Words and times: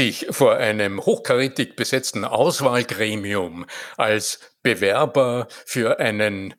sich 0.00 0.28
vor 0.30 0.56
einem 0.56 1.04
hochkarätig 1.04 1.76
besetzten 1.76 2.24
Auswahlgremium 2.24 3.66
als 3.98 4.40
Bewerber 4.62 5.46
für 5.66 5.98
einen 5.98 6.54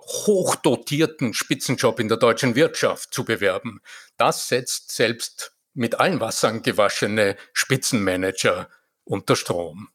hochdotierten 0.00 1.32
Spitzenjob 1.32 2.00
in 2.00 2.08
der 2.08 2.18
deutschen 2.18 2.56
Wirtschaft 2.56 3.14
zu 3.14 3.24
bewerben, 3.24 3.80
das 4.16 4.48
setzt 4.48 4.90
selbst 4.90 5.52
mit 5.74 6.00
allen 6.00 6.18
Wassern 6.18 6.64
gewaschene 6.64 7.36
Spitzenmanager 7.52 8.68
unter 9.04 9.36
Strom. 9.36 9.90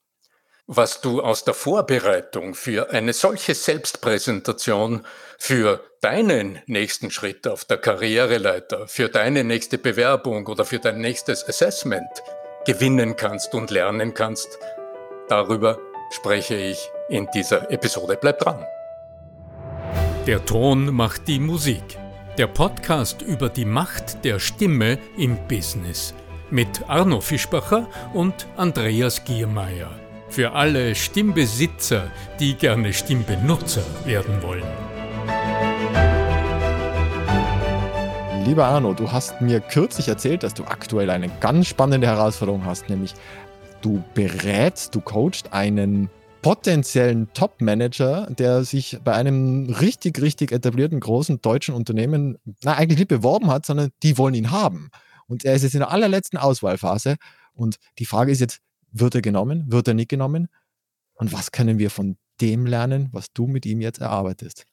Was 0.66 1.02
du 1.02 1.22
aus 1.22 1.44
der 1.44 1.56
Vorbereitung 1.56 2.56
für 2.56 2.92
eine 2.92 3.12
solche 3.12 3.54
Selbstpräsentation, 3.54 5.06
für 5.38 5.84
deinen 6.00 6.62
nächsten 6.68 7.12
Schritt 7.12 7.50
auf 7.50 7.66
der 7.66 7.80
Karriereleiter, 7.80 8.88
für 8.88 9.10
deine 9.10 9.44
nächste 9.44 9.78
Bewerbung 9.78 10.48
oder 10.48 10.64
für 10.64 10.80
dein 10.80 11.02
nächstes 11.02 11.46
Assessment 11.46 12.24
gewinnen 12.68 13.16
kannst 13.16 13.56
und 13.56 13.72
lernen 13.72 14.14
kannst, 14.14 14.60
darüber 15.30 15.80
spreche 16.12 16.56
ich 16.56 16.92
in 17.10 17.28
dieser 17.34 17.72
Episode. 17.72 18.18
Bleib 18.20 18.40
dran! 18.40 18.64
Der 20.28 20.46
Ton 20.46 20.94
macht 20.94 21.30
die 21.30 21.40
Musik. 21.40 21.98
Der 22.38 22.48
Podcast 22.48 23.22
über 23.22 23.48
die 23.48 23.64
Macht 23.64 24.26
der 24.26 24.40
Stimme 24.40 25.00
im 25.18 25.38
Business. 25.48 26.14
Mit 26.50 26.88
Arno 26.88 27.22
Fischbacher 27.22 27.88
und 28.14 28.46
Andreas 28.58 29.24
Giermeier. 29.24 29.90
Für 30.30 30.52
alle 30.52 30.94
Stimmbesitzer, 30.94 32.12
die 32.40 32.56
gerne 32.56 32.92
Stimmbenutzer 32.92 33.84
werden 34.06 34.44
wollen. 34.44 34.87
Lieber 38.48 38.68
Arno, 38.68 38.94
du 38.94 39.12
hast 39.12 39.42
mir 39.42 39.60
kürzlich 39.60 40.08
erzählt, 40.08 40.42
dass 40.42 40.54
du 40.54 40.64
aktuell 40.64 41.10
eine 41.10 41.28
ganz 41.42 41.68
spannende 41.68 42.08
Herausforderung 42.08 42.64
hast, 42.64 42.88
nämlich 42.88 43.14
du 43.82 44.02
berätst, 44.14 44.96
du 44.96 45.02
coachst 45.02 45.52
einen 45.52 46.10
potenziellen 46.42 47.28
Top-Manager, 47.34 48.28
der 48.28 48.64
sich 48.64 49.00
bei 49.04 49.14
einem 49.14 49.70
richtig, 49.70 50.22
richtig 50.22 50.54
etablierten 50.54 51.02
großen 51.02 51.42
deutschen 51.42 51.76
Unternehmen, 51.76 52.38
na, 52.64 52.76
eigentlich 52.76 53.00
nicht 53.00 53.10
beworben 53.10 53.52
hat, 53.52 53.66
sondern 53.66 53.90
die 54.02 54.18
wollen 54.18 54.34
ihn 54.34 54.50
haben. 54.50 54.92
Und 55.28 55.44
er 55.44 55.54
ist 55.54 55.64
jetzt 55.64 55.76
in 55.76 55.82
der 55.82 55.92
allerletzten 55.92 56.40
Auswahlphase. 56.40 57.18
Und 57.54 57.76
die 58.00 58.06
Frage 58.06 58.32
ist 58.32 58.40
jetzt, 58.40 58.62
wird 58.94 59.14
er 59.14 59.22
genommen? 59.22 59.66
Wird 59.68 59.90
er 59.90 59.94
nicht 59.94 60.10
genommen? 60.10 60.48
Und 61.16 61.34
was 61.34 61.52
können 61.52 61.80
wir 61.80 61.90
von 61.90 62.16
dem 62.40 62.66
lernen, 62.66 63.10
was 63.12 63.26
du 63.34 63.46
mit 63.46 63.66
ihm 63.66 63.82
jetzt 63.82 64.00
erarbeitest? 64.00 64.66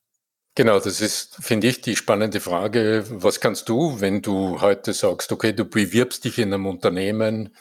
Genau, 0.56 0.78
das 0.78 1.00
ist, 1.00 1.36
finde 1.40 1.66
ich, 1.66 1.80
die 1.80 1.96
spannende 1.96 2.40
Frage. 2.40 3.04
Was 3.08 3.40
kannst 3.40 3.68
du, 3.68 4.00
wenn 4.00 4.22
du 4.22 4.60
heute 4.60 4.92
sagst, 4.92 5.32
okay, 5.32 5.52
du 5.52 5.64
bewirbst 5.64 6.24
dich 6.24 6.38
in 6.38 6.52
einem 6.52 6.66
Unternehmen, 6.66 7.54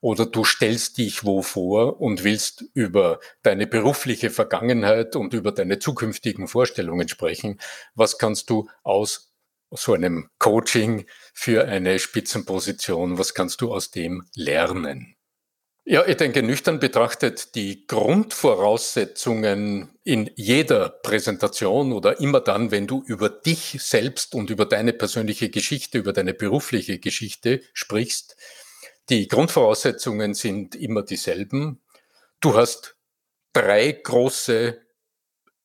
oder 0.00 0.26
du 0.26 0.44
stellst 0.44 0.98
dich 0.98 1.24
wo 1.24 1.42
vor 1.42 2.00
und 2.00 2.24
willst 2.24 2.64
über 2.74 3.20
deine 3.42 3.66
berufliche 3.66 4.30
Vergangenheit 4.30 5.16
und 5.16 5.34
über 5.34 5.52
deine 5.52 5.78
zukünftigen 5.78 6.48
Vorstellungen 6.48 7.08
sprechen. 7.08 7.60
Was 7.94 8.18
kannst 8.18 8.50
du 8.50 8.68
aus 8.82 9.32
so 9.70 9.94
einem 9.94 10.30
Coaching 10.38 11.06
für 11.34 11.66
eine 11.66 11.98
Spitzenposition, 11.98 13.18
was 13.18 13.34
kannst 13.34 13.60
du 13.60 13.72
aus 13.72 13.90
dem 13.90 14.24
lernen? 14.34 15.17
Ja, 15.90 16.06
ich 16.06 16.18
denke, 16.18 16.42
nüchtern 16.42 16.80
betrachtet, 16.80 17.54
die 17.54 17.86
Grundvoraussetzungen 17.86 19.98
in 20.04 20.30
jeder 20.36 20.90
Präsentation 20.90 21.94
oder 21.94 22.20
immer 22.20 22.40
dann, 22.40 22.70
wenn 22.70 22.86
du 22.86 23.02
über 23.06 23.30
dich 23.30 23.78
selbst 23.80 24.34
und 24.34 24.50
über 24.50 24.66
deine 24.66 24.92
persönliche 24.92 25.48
Geschichte, 25.48 25.96
über 25.96 26.12
deine 26.12 26.34
berufliche 26.34 26.98
Geschichte 26.98 27.62
sprichst, 27.72 28.36
die 29.08 29.28
Grundvoraussetzungen 29.28 30.34
sind 30.34 30.74
immer 30.74 31.04
dieselben. 31.04 31.80
Du 32.40 32.54
hast 32.54 32.98
drei 33.54 33.92
große 33.92 34.82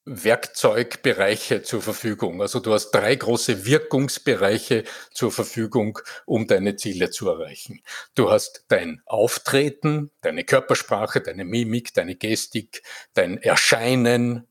Werkzeugbereiche 0.06 1.64
zur 1.64 1.82
Verfügung. 1.82 2.42
Also 2.42 2.60
du 2.60 2.74
hast 2.74 2.92
drei 2.92 3.16
große 3.16 3.66
Wirkungsbereiche 3.66 4.84
zur 5.12 5.32
Verfügung, 5.32 6.00
um 6.26 6.46
deine 6.48 6.76
Ziele 6.76 7.10
zu 7.10 7.30
erreichen. 7.30 7.82
Du 8.14 8.30
hast 8.30 8.66
dein 8.68 9.02
Auftreten, 9.06 10.12
deine 10.22 10.44
Körpersprache, 10.44 11.22
deine 11.22 11.46
Mimik, 11.46 11.94
deine 11.94 12.16
Gestik, 12.16 12.84
dein 13.14 13.38
Erscheinen, 13.38 14.48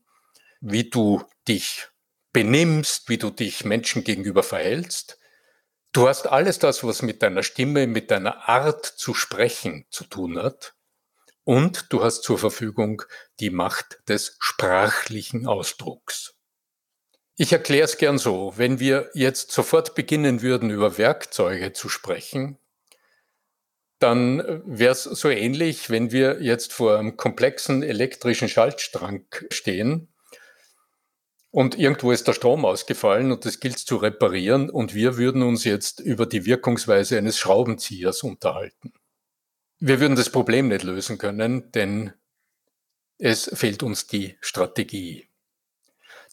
wie 0.59 0.89
du 0.89 1.23
dich 1.47 1.87
benimmst, 2.31 3.09
wie 3.09 3.17
du 3.17 3.29
dich 3.29 3.63
Menschen 3.63 4.03
gegenüber 4.03 4.41
verhältst. 4.41 5.19
Du 5.91 6.07
hast 6.07 6.25
alles 6.25 6.57
das, 6.57 6.83
was 6.83 7.03
mit 7.03 7.21
deiner 7.21 7.43
Stimme, 7.43 7.85
mit 7.85 8.09
deiner 8.09 8.49
Art 8.49 8.83
zu 8.85 9.13
sprechen 9.13 9.85
zu 9.91 10.05
tun 10.05 10.41
hat. 10.41 10.73
Und 11.43 11.91
du 11.91 12.03
hast 12.03 12.23
zur 12.23 12.37
Verfügung 12.37 13.03
die 13.39 13.49
Macht 13.49 13.99
des 14.07 14.37
sprachlichen 14.39 15.45
Ausdrucks. 15.45 16.35
Ich 17.35 17.51
erkläre 17.51 17.85
es 17.85 17.97
gern 17.97 18.17
so, 18.17 18.53
wenn 18.57 18.79
wir 18.79 19.09
jetzt 19.13 19.51
sofort 19.51 19.95
beginnen 19.95 20.41
würden, 20.41 20.69
über 20.69 20.97
Werkzeuge 20.97 21.73
zu 21.73 21.89
sprechen, 21.89 22.59
dann 23.99 24.61
wäre 24.65 24.91
es 24.91 25.03
so 25.03 25.29
ähnlich, 25.29 25.89
wenn 25.89 26.11
wir 26.11 26.41
jetzt 26.41 26.73
vor 26.73 26.99
einem 26.99 27.17
komplexen 27.17 27.83
elektrischen 27.83 28.49
Schaltstrang 28.49 29.25
stehen 29.49 30.13
und 31.51 31.77
irgendwo 31.77 32.11
ist 32.11 32.27
der 32.27 32.33
Strom 32.33 32.65
ausgefallen 32.65 33.31
und 33.31 33.45
das 33.45 33.59
gilt 33.59 33.79
zu 33.79 33.97
reparieren 33.97 34.69
und 34.69 34.93
wir 34.93 35.17
würden 35.17 35.43
uns 35.43 35.63
jetzt 35.63 35.99
über 35.99 36.25
die 36.25 36.45
Wirkungsweise 36.45 37.17
eines 37.17 37.37
Schraubenziehers 37.37 38.23
unterhalten. 38.23 38.91
Wir 39.85 39.99
würden 39.99 40.15
das 40.15 40.29
Problem 40.29 40.69
nicht 40.69 40.83
lösen 40.83 41.17
können, 41.17 41.69
denn 41.73 42.13
es 43.17 43.51
fehlt 43.53 43.83
uns 43.83 44.07
die 44.07 44.37
Strategie. 44.39 45.27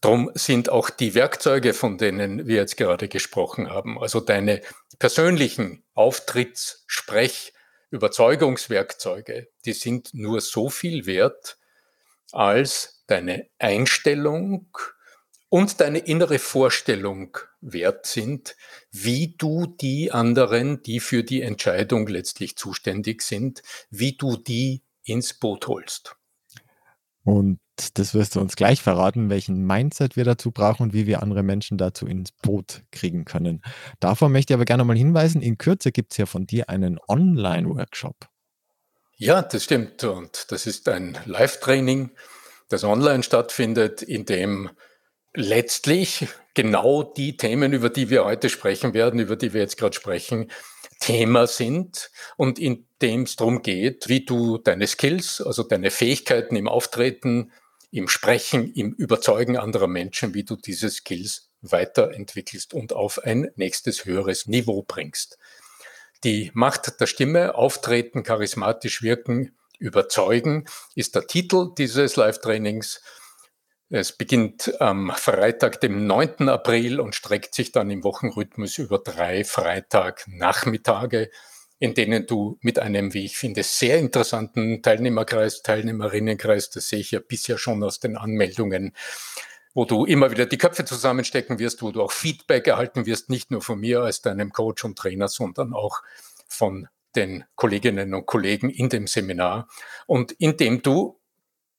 Drum 0.00 0.30
sind 0.34 0.68
auch 0.68 0.88
die 0.88 1.16
Werkzeuge, 1.16 1.74
von 1.74 1.98
denen 1.98 2.46
wir 2.46 2.54
jetzt 2.54 2.76
gerade 2.76 3.08
gesprochen 3.08 3.68
haben, 3.68 4.00
also 4.00 4.20
deine 4.20 4.60
persönlichen 5.00 5.82
Auftritts-, 5.96 6.84
Sprech-, 6.86 7.52
Überzeugungswerkzeuge, 7.90 9.48
die 9.64 9.72
sind 9.72 10.14
nur 10.14 10.40
so 10.40 10.70
viel 10.70 11.06
wert, 11.06 11.58
als 12.30 13.02
deine 13.08 13.48
Einstellung, 13.58 14.68
und 15.50 15.80
deine 15.80 15.98
innere 15.98 16.38
Vorstellung 16.38 17.36
wert 17.60 18.06
sind, 18.06 18.56
wie 18.90 19.34
du 19.36 19.66
die 19.66 20.12
anderen, 20.12 20.82
die 20.82 21.00
für 21.00 21.22
die 21.22 21.42
Entscheidung 21.42 22.06
letztlich 22.06 22.56
zuständig 22.56 23.20
sind, 23.20 23.62
wie 23.90 24.16
du 24.16 24.36
die 24.36 24.82
ins 25.02 25.34
Boot 25.34 25.66
holst. 25.66 26.16
Und 27.24 27.58
das 27.94 28.14
wirst 28.14 28.36
du 28.36 28.40
uns 28.40 28.56
gleich 28.56 28.80
verraten, 28.80 29.28
welchen 29.28 29.66
Mindset 29.66 30.16
wir 30.16 30.24
dazu 30.24 30.52
brauchen 30.52 30.84
und 30.84 30.92
wie 30.94 31.06
wir 31.06 31.22
andere 31.22 31.42
Menschen 31.42 31.78
dazu 31.78 32.06
ins 32.06 32.30
Boot 32.32 32.82
kriegen 32.92 33.24
können. 33.24 33.62
Davor 33.98 34.28
möchte 34.28 34.52
ich 34.52 34.54
aber 34.54 34.64
gerne 34.64 34.84
mal 34.84 34.96
hinweisen, 34.96 35.42
in 35.42 35.58
Kürze 35.58 35.90
gibt 35.90 36.12
es 36.12 36.18
ja 36.18 36.26
von 36.26 36.46
dir 36.46 36.68
einen 36.68 36.98
Online-Workshop. 37.08 38.16
Ja, 39.16 39.42
das 39.42 39.64
stimmt. 39.64 40.04
Und 40.04 40.50
das 40.52 40.66
ist 40.66 40.88
ein 40.88 41.18
Live-Training, 41.26 42.10
das 42.68 42.84
online 42.84 43.22
stattfindet, 43.22 44.02
in 44.02 44.24
dem 44.24 44.70
letztlich 45.34 46.26
genau 46.54 47.02
die 47.02 47.36
Themen, 47.36 47.72
über 47.72 47.90
die 47.90 48.10
wir 48.10 48.24
heute 48.24 48.48
sprechen 48.48 48.94
werden, 48.94 49.20
über 49.20 49.36
die 49.36 49.52
wir 49.52 49.60
jetzt 49.60 49.78
gerade 49.78 49.94
sprechen, 49.94 50.50
Thema 51.00 51.46
sind 51.46 52.10
und 52.36 52.58
in 52.58 52.86
dem 53.00 53.22
es 53.22 53.36
darum 53.36 53.62
geht, 53.62 54.08
wie 54.08 54.24
du 54.24 54.58
deine 54.58 54.86
Skills, 54.86 55.40
also 55.40 55.62
deine 55.62 55.90
Fähigkeiten 55.90 56.56
im 56.56 56.68
Auftreten, 56.68 57.52
im 57.90 58.06
Sprechen, 58.06 58.72
im 58.74 58.92
Überzeugen 58.92 59.56
anderer 59.56 59.86
Menschen, 59.86 60.34
wie 60.34 60.44
du 60.44 60.56
diese 60.56 60.90
Skills 60.90 61.50
weiterentwickelst 61.62 62.74
und 62.74 62.92
auf 62.92 63.18
ein 63.22 63.50
nächstes 63.56 64.04
höheres 64.04 64.46
Niveau 64.46 64.82
bringst. 64.86 65.38
Die 66.24 66.50
Macht 66.52 67.00
der 67.00 67.06
Stimme, 67.06 67.54
Auftreten, 67.54 68.22
charismatisch 68.22 69.02
wirken, 69.02 69.56
überzeugen, 69.78 70.66
ist 70.94 71.14
der 71.14 71.26
Titel 71.26 71.72
dieses 71.76 72.16
Live-Trainings. 72.16 73.00
Es 73.92 74.12
beginnt 74.12 74.80
am 74.80 75.10
Freitag, 75.16 75.80
dem 75.80 76.06
9. 76.06 76.48
April 76.48 77.00
und 77.00 77.16
streckt 77.16 77.56
sich 77.56 77.72
dann 77.72 77.90
im 77.90 78.04
Wochenrhythmus 78.04 78.78
über 78.78 79.00
drei 79.00 79.42
Freitagnachmittage, 79.42 81.28
in 81.80 81.94
denen 81.94 82.24
du 82.24 82.56
mit 82.60 82.78
einem, 82.78 83.14
wie 83.14 83.24
ich 83.24 83.36
finde, 83.36 83.64
sehr 83.64 83.98
interessanten 83.98 84.80
Teilnehmerkreis, 84.80 85.62
Teilnehmerinnenkreis, 85.62 86.70
das 86.70 86.88
sehe 86.88 87.00
ich 87.00 87.10
ja 87.10 87.18
bisher 87.18 87.58
schon 87.58 87.82
aus 87.82 87.98
den 87.98 88.16
Anmeldungen, 88.16 88.94
wo 89.74 89.84
du 89.84 90.04
immer 90.04 90.30
wieder 90.30 90.46
die 90.46 90.58
Köpfe 90.58 90.84
zusammenstecken 90.84 91.58
wirst, 91.58 91.82
wo 91.82 91.90
du 91.90 92.00
auch 92.00 92.12
Feedback 92.12 92.68
erhalten 92.68 93.06
wirst, 93.06 93.28
nicht 93.28 93.50
nur 93.50 93.60
von 93.60 93.80
mir 93.80 94.02
als 94.02 94.22
deinem 94.22 94.52
Coach 94.52 94.84
und 94.84 94.98
Trainer, 94.98 95.26
sondern 95.26 95.74
auch 95.74 96.00
von 96.46 96.86
den 97.16 97.42
Kolleginnen 97.56 98.14
und 98.14 98.26
Kollegen 98.26 98.70
in 98.70 98.88
dem 98.88 99.08
Seminar 99.08 99.68
und 100.06 100.30
in 100.30 100.56
dem 100.56 100.80
du 100.80 101.20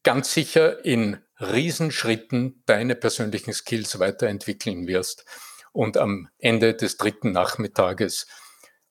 ganz 0.04 0.34
sicher 0.34 0.84
in 0.84 1.18
Riesenschritten 1.42 2.64
deine 2.66 2.96
persönlichen 2.96 3.54
Skills 3.54 4.00
weiterentwickeln 4.00 4.88
wirst. 4.88 5.26
Und 5.74 5.98
am 5.98 6.30
Ende 6.38 6.74
des 6.74 6.98
dritten 6.98 7.32
Nachmittages, 7.32 8.28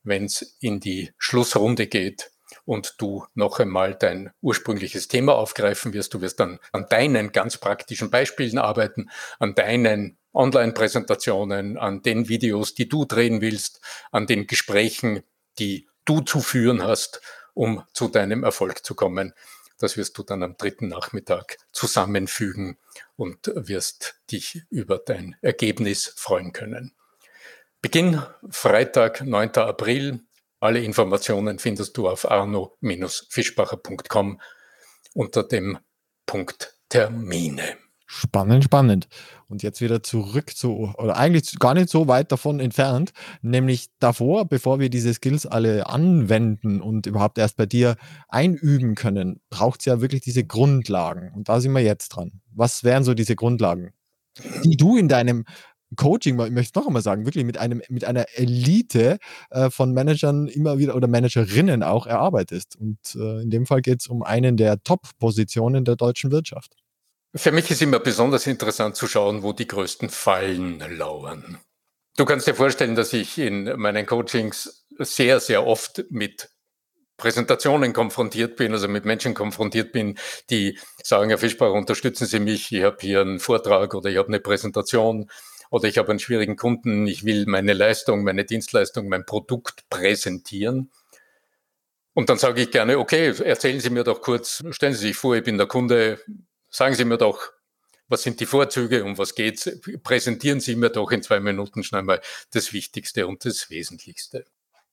wenn 0.02 0.24
es 0.24 0.56
in 0.60 0.80
die 0.80 1.12
Schlussrunde 1.18 1.86
geht 1.86 2.30
und 2.64 2.94
du 2.98 3.24
noch 3.34 3.60
einmal 3.60 3.94
dein 3.94 4.30
ursprüngliches 4.40 5.08
Thema 5.08 5.34
aufgreifen 5.34 5.92
wirst. 5.92 6.14
Du 6.14 6.20
wirst 6.20 6.40
dann 6.40 6.58
an 6.72 6.86
deinen 6.88 7.32
ganz 7.32 7.58
praktischen 7.58 8.10
Beispielen 8.10 8.58
arbeiten, 8.58 9.10
an 9.38 9.54
deinen 9.54 10.18
Online-Präsentationen, 10.32 11.78
an 11.78 12.02
den 12.02 12.28
Videos, 12.28 12.74
die 12.74 12.88
du 12.88 13.04
drehen 13.04 13.40
willst, 13.40 13.80
an 14.10 14.26
den 14.26 14.46
Gesprächen, 14.46 15.22
die 15.58 15.88
du 16.04 16.20
zu 16.20 16.40
führen 16.40 16.82
hast, 16.82 17.20
um 17.54 17.82
zu 17.92 18.08
deinem 18.08 18.44
Erfolg 18.44 18.84
zu 18.84 18.94
kommen. 18.94 19.34
Das 19.80 19.96
wirst 19.96 20.16
du 20.18 20.22
dann 20.22 20.42
am 20.42 20.56
dritten 20.58 20.88
Nachmittag 20.88 21.56
zusammenfügen 21.72 22.76
und 23.16 23.50
wirst 23.54 24.20
dich 24.30 24.62
über 24.68 24.98
dein 24.98 25.36
Ergebnis 25.40 26.12
freuen 26.16 26.52
können. 26.52 26.92
Beginn 27.80 28.22
Freitag, 28.50 29.24
9. 29.24 29.56
April. 29.56 30.20
Alle 30.60 30.80
Informationen 30.80 31.58
findest 31.58 31.96
du 31.96 32.10
auf 32.10 32.30
arno-fischbacher.com 32.30 34.38
unter 35.14 35.44
dem 35.44 35.78
Punkt 36.26 36.76
Termine. 36.90 37.78
Spannend, 38.12 38.64
spannend. 38.64 39.06
Und 39.46 39.62
jetzt 39.62 39.80
wieder 39.80 40.02
zurück 40.02 40.56
zu, 40.56 40.92
oder 40.98 41.16
eigentlich 41.16 41.56
gar 41.60 41.74
nicht 41.74 41.88
so 41.88 42.08
weit 42.08 42.32
davon 42.32 42.58
entfernt, 42.58 43.12
nämlich 43.40 43.86
davor, 44.00 44.46
bevor 44.46 44.80
wir 44.80 44.90
diese 44.90 45.14
Skills 45.14 45.46
alle 45.46 45.86
anwenden 45.86 46.80
und 46.80 47.06
überhaupt 47.06 47.38
erst 47.38 47.56
bei 47.56 47.66
dir 47.66 47.94
einüben 48.28 48.96
können, 48.96 49.40
braucht 49.48 49.78
es 49.80 49.86
ja 49.86 50.00
wirklich 50.00 50.22
diese 50.22 50.42
Grundlagen. 50.44 51.30
Und 51.36 51.48
da 51.48 51.60
sind 51.60 51.70
wir 51.70 51.82
jetzt 51.82 52.08
dran. 52.08 52.40
Was 52.52 52.82
wären 52.82 53.04
so 53.04 53.14
diese 53.14 53.36
Grundlagen, 53.36 53.92
die 54.64 54.76
du 54.76 54.96
in 54.96 55.06
deinem 55.06 55.44
Coaching, 55.94 56.40
ich 56.40 56.50
möchte 56.50 56.80
noch 56.80 56.88
einmal 56.88 57.02
sagen, 57.02 57.26
wirklich 57.26 57.44
mit 57.44 57.58
einem, 57.58 57.80
mit 57.88 58.04
einer 58.04 58.26
Elite 58.34 59.18
äh, 59.50 59.70
von 59.70 59.92
Managern 59.92 60.48
immer 60.48 60.78
wieder 60.78 60.96
oder 60.96 61.06
Managerinnen 61.06 61.84
auch 61.84 62.08
erarbeitest. 62.08 62.74
Und 62.74 62.98
äh, 63.14 63.42
in 63.42 63.50
dem 63.50 63.66
Fall 63.66 63.82
geht 63.82 64.00
es 64.00 64.08
um 64.08 64.24
einen 64.24 64.56
der 64.56 64.82
Top-Positionen 64.82 65.84
der 65.84 65.94
deutschen 65.94 66.32
Wirtschaft. 66.32 66.74
Für 67.34 67.52
mich 67.52 67.70
ist 67.70 67.80
immer 67.80 68.00
besonders 68.00 68.46
interessant 68.46 68.96
zu 68.96 69.06
schauen, 69.06 69.42
wo 69.42 69.52
die 69.52 69.68
größten 69.68 70.10
Fallen 70.10 70.80
lauern. 70.96 71.60
Du 72.16 72.24
kannst 72.24 72.48
dir 72.48 72.54
vorstellen, 72.54 72.96
dass 72.96 73.12
ich 73.12 73.38
in 73.38 73.78
meinen 73.78 74.04
Coachings 74.04 74.84
sehr, 74.98 75.38
sehr 75.38 75.64
oft 75.64 76.04
mit 76.10 76.50
Präsentationen 77.16 77.92
konfrontiert 77.92 78.56
bin, 78.56 78.72
also 78.72 78.88
mit 78.88 79.04
Menschen 79.04 79.34
konfrontiert 79.34 79.92
bin, 79.92 80.18
die 80.48 80.78
sagen, 81.04 81.28
Herr 81.28 81.38
Fischbach, 81.38 81.70
unterstützen 81.70 82.26
Sie 82.26 82.40
mich, 82.40 82.72
ich 82.72 82.82
habe 82.82 82.96
hier 83.00 83.20
einen 83.20 83.38
Vortrag 83.38 83.94
oder 83.94 84.10
ich 84.10 84.16
habe 84.16 84.28
eine 84.28 84.40
Präsentation 84.40 85.30
oder 85.70 85.86
ich 85.86 85.98
habe 85.98 86.10
einen 86.10 86.18
schwierigen 86.18 86.56
Kunden, 86.56 87.06
ich 87.06 87.24
will 87.24 87.44
meine 87.46 87.74
Leistung, 87.74 88.24
meine 88.24 88.44
Dienstleistung, 88.44 89.08
mein 89.08 89.24
Produkt 89.24 89.88
präsentieren. 89.88 90.90
Und 92.12 92.28
dann 92.28 92.38
sage 92.38 92.62
ich 92.62 92.70
gerne, 92.72 92.98
okay, 92.98 93.32
erzählen 93.44 93.78
Sie 93.78 93.90
mir 93.90 94.02
doch 94.02 94.20
kurz, 94.20 94.64
stellen 94.70 94.94
Sie 94.94 95.08
sich 95.08 95.16
vor, 95.16 95.36
ich 95.36 95.44
bin 95.44 95.58
der 95.58 95.68
Kunde, 95.68 96.18
Sagen 96.70 96.94
Sie 96.94 97.04
mir 97.04 97.18
doch, 97.18 97.52
was 98.08 98.22
sind 98.22 98.40
die 98.40 98.46
Vorzüge, 98.46 99.04
um 99.04 99.18
was 99.18 99.34
geht's? 99.34 99.70
Präsentieren 100.02 100.60
Sie 100.60 100.76
mir 100.76 100.90
doch 100.90 101.10
in 101.12 101.22
zwei 101.22 101.40
Minuten 101.40 101.84
schnell 101.84 102.02
mal 102.02 102.20
das 102.52 102.72
Wichtigste 102.72 103.26
und 103.26 103.44
das 103.44 103.70
Wesentlichste. 103.70 104.44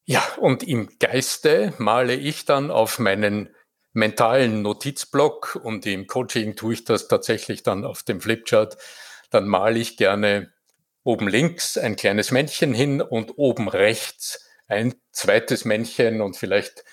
Ja, 0.06 0.24
und 0.39 0.63
im 0.63 0.97
Geiste 1.00 1.74
male 1.79 2.15
ich 2.15 2.45
dann 2.45 2.71
auf 2.71 3.00
meinen 3.00 3.53
mentalen 3.94 4.62
Notizblock 4.62 5.59
und 5.63 5.85
im 5.85 6.07
Coaching 6.07 6.56
tue 6.56 6.75
ich 6.75 6.85
das 6.85 7.07
tatsächlich 7.07 7.63
dann 7.63 7.83
auf 7.83 8.03
dem 8.03 8.21
Flipchart. 8.21 8.77
Dann 9.31 9.47
male 9.47 9.79
ich 9.79 9.97
gerne 9.97 10.53
oben 11.03 11.27
links 11.27 11.77
ein 11.77 11.95
kleines 11.95 12.31
Männchen 12.31 12.74
hin 12.74 13.01
und 13.01 13.38
oben 13.38 13.68
rechts 13.68 14.47
ein 14.68 14.95
zweites 15.12 15.65
Männchen 15.65 16.21
und 16.21 16.38
vielleicht 16.38 16.83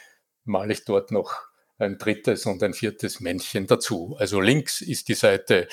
male 0.45 0.73
ich 0.73 0.85
dort 0.85 1.11
noch 1.11 1.43
ein 1.79 1.99
drittes 1.99 2.47
und 2.47 2.63
ein 2.63 2.75
viertes 2.75 3.21
Männchen 3.21 3.67
dazu. 3.67 4.17
Also 4.19 4.41
links 4.41 4.81
ist 4.81 5.09
die 5.09 5.15
Seite 5.15 5.69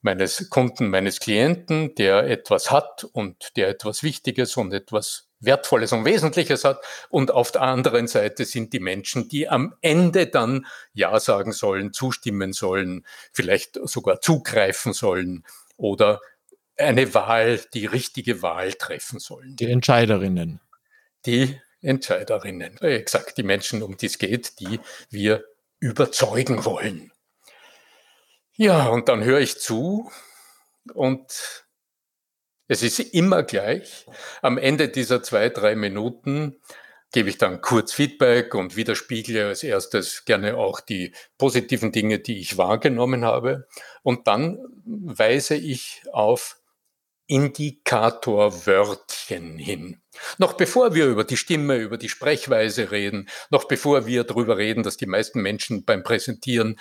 meines 0.00 0.50
Kunden, 0.50 0.90
meines 0.90 1.20
Klienten, 1.20 1.94
der 1.94 2.24
etwas 2.24 2.70
hat 2.70 3.04
und 3.04 3.56
der 3.56 3.68
etwas 3.68 4.02
Wichtiges 4.02 4.56
und 4.56 4.72
etwas 4.72 5.28
Wertvolles 5.38 5.92
und 5.92 6.04
Wesentliches 6.04 6.64
hat. 6.64 6.80
Und 7.08 7.30
auf 7.30 7.52
der 7.52 7.62
anderen 7.62 8.06
Seite 8.08 8.44
sind 8.44 8.72
die 8.72 8.80
Menschen, 8.80 9.28
die 9.28 9.48
am 9.48 9.74
Ende 9.80 10.26
dann 10.26 10.66
Ja 10.92 11.18
sagen 11.20 11.52
sollen, 11.52 11.92
zustimmen 11.92 12.52
sollen, 12.52 13.04
vielleicht 13.32 13.78
sogar 13.84 14.20
zugreifen 14.20 14.92
sollen 14.92 15.44
oder 15.76 16.20
eine 16.76 17.14
Wahl, 17.14 17.60
die 17.74 17.86
richtige 17.86 18.42
Wahl 18.42 18.72
treffen 18.72 19.18
sollen. 19.18 19.56
Die 19.56 19.70
Entscheiderinnen. 19.70 20.60
Die 21.26 21.60
Entscheiderinnen. 21.82 22.78
Exakt 22.78 23.36
die 23.36 23.42
Menschen, 23.42 23.82
um 23.82 23.96
die 23.96 24.06
es 24.06 24.18
geht, 24.18 24.60
die 24.60 24.80
wir 25.10 25.44
überzeugen 25.80 26.64
wollen. 26.64 27.12
Ja, 28.54 28.88
und 28.88 29.08
dann 29.08 29.24
höre 29.24 29.40
ich 29.40 29.58
zu 29.58 30.10
und 30.94 31.64
es 32.68 32.82
ist 32.82 33.00
immer 33.00 33.42
gleich. 33.42 34.06
Am 34.40 34.56
Ende 34.58 34.88
dieser 34.88 35.22
zwei, 35.22 35.48
drei 35.48 35.74
Minuten 35.74 36.60
gebe 37.12 37.28
ich 37.28 37.38
dann 37.38 37.60
kurz 37.60 37.92
Feedback 37.92 38.54
und 38.54 38.76
widerspiegle 38.76 39.46
als 39.46 39.62
erstes 39.62 40.24
gerne 40.24 40.56
auch 40.56 40.80
die 40.80 41.12
positiven 41.36 41.92
Dinge, 41.92 42.18
die 42.18 42.40
ich 42.40 42.56
wahrgenommen 42.56 43.24
habe. 43.24 43.68
Und 44.02 44.26
dann 44.26 44.58
weise 44.84 45.54
ich 45.54 46.02
auf 46.12 46.61
Indikatorwörtchen 47.26 49.58
hin. 49.58 50.00
Noch 50.38 50.54
bevor 50.54 50.94
wir 50.94 51.06
über 51.06 51.24
die 51.24 51.36
Stimme, 51.36 51.76
über 51.76 51.98
die 51.98 52.08
Sprechweise 52.08 52.90
reden, 52.90 53.28
noch 53.50 53.64
bevor 53.64 54.06
wir 54.06 54.24
darüber 54.24 54.58
reden, 54.58 54.82
dass 54.82 54.96
die 54.96 55.06
meisten 55.06 55.40
Menschen 55.40 55.84
beim 55.84 56.02
Präsentieren, 56.02 56.80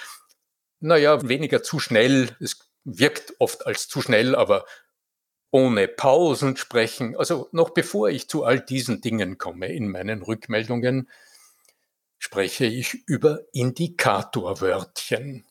naja, 0.80 1.28
weniger 1.28 1.62
zu 1.64 1.80
schnell, 1.80 2.36
es 2.40 2.60
wirkt 2.84 3.36
oft 3.40 3.66
als 3.66 3.88
zu 3.88 4.02
schnell, 4.02 4.36
aber 4.36 4.66
ohne 5.52 5.88
Pausen 5.88 6.58
sprechen. 6.58 7.16
Also 7.16 7.48
noch 7.52 7.72
bevor 7.72 8.10
ich 8.10 8.30
zu 8.30 8.44
all 8.44 8.60
diesen 8.60 9.02
Dingen 9.02 9.38
komme 9.38 9.68
in 9.68 9.90
meinen 9.90 10.24
Rückmeldungen, 10.24 11.10
spreche 12.18 12.66
ich 12.66 13.08
über 13.08 13.42
Indikatorwörtchen. 13.52 15.46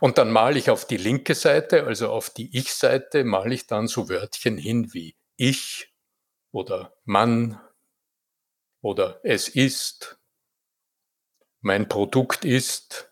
Und 0.00 0.18
dann 0.18 0.30
male 0.30 0.58
ich 0.58 0.70
auf 0.70 0.86
die 0.86 0.96
linke 0.96 1.34
Seite, 1.34 1.84
also 1.84 2.10
auf 2.10 2.30
die 2.30 2.56
Ich-Seite, 2.56 3.24
male 3.24 3.54
ich 3.54 3.66
dann 3.66 3.88
so 3.88 4.08
Wörtchen 4.08 4.58
hin 4.58 4.92
wie 4.92 5.16
ich 5.36 5.92
oder 6.52 6.94
Mann 7.04 7.60
oder 8.80 9.20
es 9.22 9.48
ist, 9.48 10.18
mein 11.60 11.88
Produkt 11.88 12.44
ist, 12.44 13.10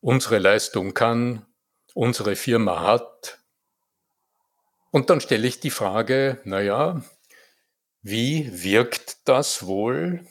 unsere 0.00 0.38
Leistung 0.38 0.94
kann, 0.94 1.46
unsere 1.94 2.36
Firma 2.36 2.82
hat. 2.82 3.40
Und 4.90 5.10
dann 5.10 5.20
stelle 5.20 5.46
ich 5.48 5.60
die 5.60 5.70
Frage, 5.70 6.40
naja, 6.44 7.02
wie 8.02 8.62
wirkt 8.62 9.26
das 9.28 9.66
wohl, 9.66 10.26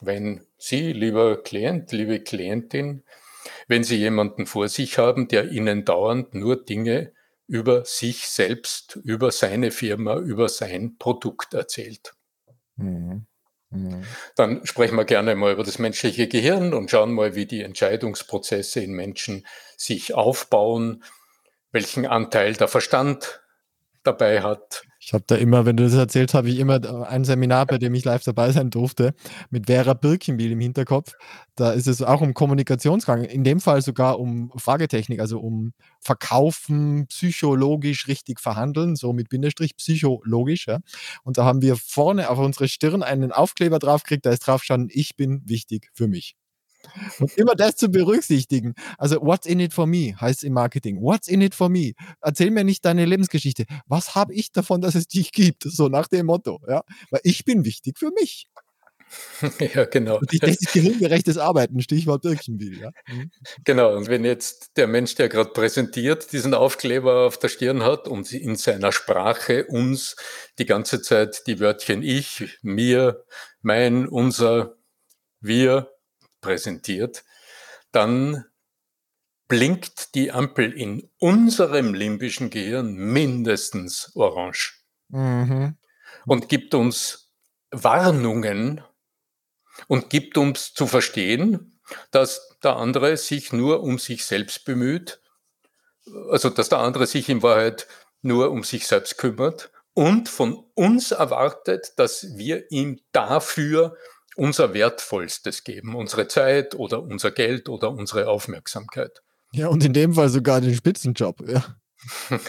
wenn 0.00 0.46
Sie, 0.56 0.92
lieber 0.92 1.42
Klient, 1.42 1.92
liebe 1.92 2.20
Klientin, 2.20 3.04
wenn 3.68 3.84
Sie 3.84 3.96
jemanden 3.96 4.46
vor 4.46 4.68
sich 4.68 4.98
haben, 4.98 5.28
der 5.28 5.50
Ihnen 5.50 5.84
dauernd 5.84 6.34
nur 6.34 6.64
Dinge 6.64 7.12
über 7.46 7.84
sich 7.84 8.28
selbst, 8.28 8.98
über 9.04 9.30
seine 9.30 9.70
Firma, 9.70 10.16
über 10.16 10.48
sein 10.48 10.96
Produkt 10.98 11.54
erzählt. 11.54 12.14
Mhm. 12.76 13.26
Mhm. 13.70 14.04
Dann 14.36 14.66
sprechen 14.66 14.96
wir 14.96 15.04
gerne 15.04 15.34
mal 15.34 15.52
über 15.52 15.64
das 15.64 15.78
menschliche 15.78 16.28
Gehirn 16.28 16.74
und 16.74 16.90
schauen 16.90 17.12
mal, 17.12 17.34
wie 17.34 17.46
die 17.46 17.62
Entscheidungsprozesse 17.62 18.80
in 18.80 18.92
Menschen 18.92 19.46
sich 19.76 20.14
aufbauen, 20.14 21.02
welchen 21.72 22.06
Anteil 22.06 22.54
der 22.54 22.68
Verstand 22.68 23.42
dabei 24.02 24.42
hat, 24.42 24.84
ich 25.12 25.14
habe 25.14 25.24
da 25.26 25.34
immer, 25.34 25.66
wenn 25.66 25.76
du 25.76 25.84
das 25.84 25.92
erzählt 25.92 26.32
habe 26.32 26.48
ich 26.48 26.58
immer 26.58 27.06
ein 27.06 27.24
Seminar, 27.24 27.66
bei 27.66 27.76
dem 27.76 27.92
ich 27.92 28.02
live 28.02 28.24
dabei 28.24 28.50
sein 28.50 28.70
durfte, 28.70 29.12
mit 29.50 29.66
Vera 29.66 29.92
Birkenbiel 29.92 30.52
im 30.52 30.60
Hinterkopf. 30.60 31.12
Da 31.54 31.72
ist 31.72 31.86
es 31.86 32.00
auch 32.00 32.22
um 32.22 32.32
Kommunikationsgang, 32.32 33.24
in 33.24 33.44
dem 33.44 33.60
Fall 33.60 33.82
sogar 33.82 34.18
um 34.18 34.50
Fragetechnik, 34.56 35.20
also 35.20 35.38
um 35.38 35.74
Verkaufen, 36.00 37.08
psychologisch 37.08 38.08
richtig 38.08 38.40
verhandeln, 38.40 38.96
so 38.96 39.12
mit 39.12 39.28
Bindestrich 39.28 39.76
psychologisch. 39.76 40.66
Ja. 40.66 40.78
Und 41.24 41.36
da 41.36 41.44
haben 41.44 41.60
wir 41.60 41.76
vorne 41.76 42.30
auf 42.30 42.38
unsere 42.38 42.66
Stirn 42.66 43.02
einen 43.02 43.32
Aufkleber 43.32 43.78
draufgekriegt, 43.78 44.24
da 44.24 44.30
ist 44.30 44.46
drauf 44.46 44.62
gestanden, 44.62 44.88
ich 44.90 45.14
bin 45.14 45.42
wichtig 45.44 45.90
für 45.92 46.08
mich. 46.08 46.36
Und 47.18 47.36
immer 47.36 47.54
das 47.54 47.76
zu 47.76 47.88
berücksichtigen. 47.90 48.74
Also, 48.98 49.20
what's 49.20 49.46
in 49.46 49.60
it 49.60 49.72
for 49.72 49.86
me 49.86 50.14
heißt 50.20 50.44
im 50.44 50.54
Marketing. 50.54 51.00
What's 51.00 51.28
in 51.28 51.40
it 51.40 51.54
for 51.54 51.68
me? 51.68 51.92
Erzähl 52.20 52.50
mir 52.50 52.64
nicht 52.64 52.84
deine 52.84 53.04
Lebensgeschichte. 53.04 53.64
Was 53.86 54.14
habe 54.14 54.34
ich 54.34 54.52
davon, 54.52 54.80
dass 54.80 54.94
es 54.94 55.08
dich 55.08 55.32
gibt? 55.32 55.64
So 55.64 55.88
nach 55.88 56.08
dem 56.08 56.26
Motto. 56.26 56.60
Ja? 56.68 56.82
Weil 57.10 57.20
ich 57.24 57.44
bin 57.44 57.64
wichtig 57.64 57.98
für 57.98 58.10
mich. 58.10 58.48
Ja, 59.74 59.84
genau. 59.84 60.18
Und 60.18 60.42
das 60.42 60.50
ist 60.50 60.72
gehirngerechtes 60.72 61.38
Arbeiten, 61.38 61.80
Stichwort 61.80 62.22
Birkenbiel. 62.22 62.80
Ja? 62.80 62.90
Mhm. 63.08 63.30
Genau, 63.64 63.96
und 63.96 64.08
wenn 64.08 64.24
jetzt 64.24 64.76
der 64.76 64.86
Mensch, 64.86 65.14
der 65.14 65.28
gerade 65.28 65.50
präsentiert, 65.50 66.32
diesen 66.32 66.54
Aufkleber 66.54 67.26
auf 67.26 67.38
der 67.38 67.48
Stirn 67.48 67.82
hat 67.82 68.08
und 68.08 68.32
in 68.32 68.56
seiner 68.56 68.92
Sprache 68.92 69.66
uns 69.66 70.16
die 70.58 70.66
ganze 70.66 71.02
Zeit 71.02 71.42
die 71.46 71.60
Wörtchen 71.60 72.02
ich, 72.02 72.58
mir, 72.62 73.24
mein, 73.60 74.08
unser, 74.08 74.76
wir 75.40 75.90
präsentiert, 76.42 77.24
dann 77.90 78.44
blinkt 79.48 80.14
die 80.14 80.32
Ampel 80.32 80.72
in 80.72 81.10
unserem 81.18 81.94
limbischen 81.94 82.50
Gehirn 82.50 82.94
mindestens 82.94 84.14
orange 84.14 84.84
mhm. 85.08 85.76
und 86.26 86.48
gibt 86.48 86.74
uns 86.74 87.30
Warnungen 87.70 88.82
und 89.88 90.10
gibt 90.10 90.38
uns 90.38 90.74
zu 90.74 90.86
verstehen, 90.86 91.78
dass 92.10 92.56
der 92.62 92.76
andere 92.76 93.16
sich 93.16 93.52
nur 93.52 93.82
um 93.82 93.98
sich 93.98 94.24
selbst 94.24 94.64
bemüht, 94.64 95.20
also 96.30 96.50
dass 96.50 96.68
der 96.68 96.78
andere 96.78 97.06
sich 97.06 97.28
in 97.28 97.42
Wahrheit 97.42 97.86
nur 98.22 98.50
um 98.50 98.62
sich 98.62 98.86
selbst 98.86 99.18
kümmert 99.18 99.70
und 99.94 100.28
von 100.28 100.64
uns 100.74 101.10
erwartet, 101.10 101.92
dass 101.98 102.36
wir 102.36 102.70
ihm 102.70 103.00
dafür 103.12 103.96
unser 104.36 104.74
Wertvollstes 104.74 105.64
geben, 105.64 105.94
unsere 105.94 106.28
Zeit 106.28 106.74
oder 106.74 107.02
unser 107.02 107.30
Geld 107.30 107.68
oder 107.68 107.90
unsere 107.90 108.28
Aufmerksamkeit. 108.28 109.22
Ja, 109.52 109.68
und 109.68 109.84
in 109.84 109.92
dem 109.92 110.14
Fall 110.14 110.28
sogar 110.28 110.60
den 110.60 110.74
Spitzenjob. 110.74 111.48
Ja, 111.48 111.76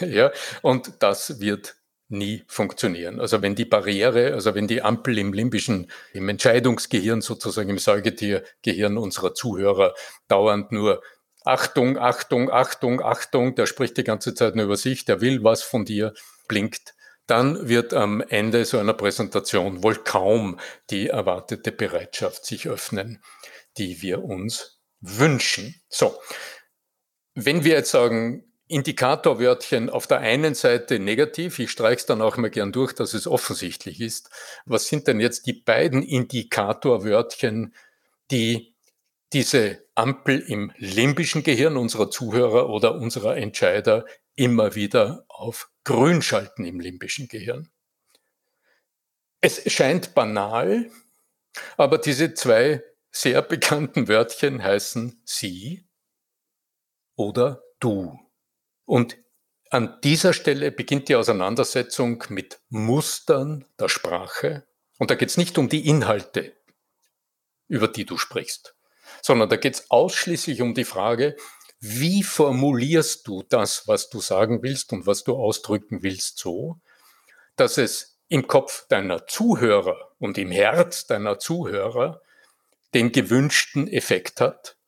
ja 0.00 0.32
und 0.62 0.92
das 1.00 1.40
wird 1.40 1.76
nie 2.08 2.44
funktionieren. 2.46 3.20
Also 3.20 3.42
wenn 3.42 3.54
die 3.54 3.64
Barriere, 3.64 4.34
also 4.34 4.54
wenn 4.54 4.68
die 4.68 4.82
Ampel 4.82 5.18
im 5.18 5.32
limbischen, 5.32 5.90
im 6.12 6.28
Entscheidungsgehirn 6.28 7.20
sozusagen, 7.20 7.70
im 7.70 7.78
Säugetiergehirn 7.78 8.98
unserer 8.98 9.34
Zuhörer 9.34 9.94
dauernd 10.28 10.72
nur 10.72 11.02
Achtung, 11.44 11.98
Achtung, 11.98 12.50
Achtung, 12.50 13.02
Achtung, 13.02 13.54
der 13.54 13.66
spricht 13.66 13.96
die 13.96 14.04
ganze 14.04 14.34
Zeit 14.34 14.54
nur 14.54 14.64
über 14.64 14.76
sich, 14.76 15.04
der 15.04 15.20
will 15.20 15.44
was 15.44 15.62
von 15.62 15.84
dir, 15.84 16.14
blinkt, 16.48 16.94
dann 17.26 17.68
wird 17.68 17.94
am 17.94 18.20
Ende 18.20 18.64
so 18.64 18.78
einer 18.78 18.94
Präsentation 18.94 19.82
wohl 19.82 19.96
kaum 19.96 20.58
die 20.90 21.08
erwartete 21.08 21.72
Bereitschaft 21.72 22.44
sich 22.44 22.68
öffnen, 22.68 23.22
die 23.78 24.02
wir 24.02 24.24
uns 24.24 24.80
wünschen. 25.00 25.80
So. 25.88 26.18
Wenn 27.34 27.64
wir 27.64 27.74
jetzt 27.74 27.90
sagen, 27.90 28.44
Indikatorwörtchen 28.66 29.90
auf 29.90 30.06
der 30.06 30.20
einen 30.20 30.54
Seite 30.54 30.98
negativ, 30.98 31.58
ich 31.58 31.70
streiche 31.70 31.96
es 31.96 32.06
dann 32.06 32.22
auch 32.22 32.36
mal 32.36 32.50
gern 32.50 32.72
durch, 32.72 32.94
dass 32.94 33.12
es 33.12 33.26
offensichtlich 33.26 34.00
ist. 34.00 34.30
Was 34.64 34.86
sind 34.86 35.06
denn 35.06 35.20
jetzt 35.20 35.46
die 35.46 35.52
beiden 35.52 36.02
Indikatorwörtchen, 36.02 37.74
die 38.30 38.74
diese 39.32 39.84
Ampel 39.94 40.40
im 40.40 40.72
limbischen 40.76 41.42
Gehirn 41.42 41.76
unserer 41.76 42.10
Zuhörer 42.10 42.70
oder 42.70 42.94
unserer 42.94 43.36
Entscheider 43.36 44.06
immer 44.34 44.74
wieder 44.74 45.24
auf 45.28 45.70
grün 45.84 46.22
schalten 46.22 46.64
im 46.64 46.80
limbischen 46.80 47.28
Gehirn? 47.28 47.70
Es 49.40 49.70
scheint 49.70 50.14
banal, 50.14 50.90
aber 51.76 51.98
diese 51.98 52.34
zwei 52.34 52.82
sehr 53.10 53.42
bekannten 53.42 54.08
Wörtchen 54.08 54.62
heißen 54.62 55.22
sie 55.24 55.86
oder 57.14 57.62
du. 57.78 58.18
Und 58.86 59.18
an 59.70 60.00
dieser 60.02 60.32
Stelle 60.32 60.70
beginnt 60.72 61.08
die 61.08 61.16
Auseinandersetzung 61.16 62.24
mit 62.28 62.60
Mustern 62.68 63.64
der 63.78 63.88
Sprache. 63.88 64.66
Und 64.98 65.10
da 65.10 65.14
geht 65.14 65.28
es 65.28 65.36
nicht 65.36 65.58
um 65.58 65.68
die 65.68 65.86
Inhalte, 65.88 66.56
über 67.68 67.88
die 67.88 68.04
du 68.04 68.16
sprichst, 68.16 68.76
sondern 69.22 69.48
da 69.48 69.56
geht 69.56 69.74
es 69.74 69.90
ausschließlich 69.90 70.62
um 70.62 70.74
die 70.74 70.84
Frage, 70.84 71.36
wie 71.86 72.22
formulierst 72.22 73.28
du 73.28 73.42
das, 73.42 73.86
was 73.86 74.08
du 74.08 74.20
sagen 74.22 74.62
willst 74.62 74.94
und 74.94 75.06
was 75.06 75.22
du 75.22 75.36
ausdrücken 75.36 76.02
willst, 76.02 76.38
so, 76.38 76.80
dass 77.56 77.76
es 77.76 78.18
im 78.28 78.46
Kopf 78.46 78.88
deiner 78.88 79.26
Zuhörer 79.26 80.12
und 80.18 80.38
im 80.38 80.50
Herz 80.50 81.06
deiner 81.06 81.38
Zuhörer 81.38 82.22
den 82.94 83.12
gewünschten 83.12 83.86
Effekt 83.86 84.40
hat 84.40 84.78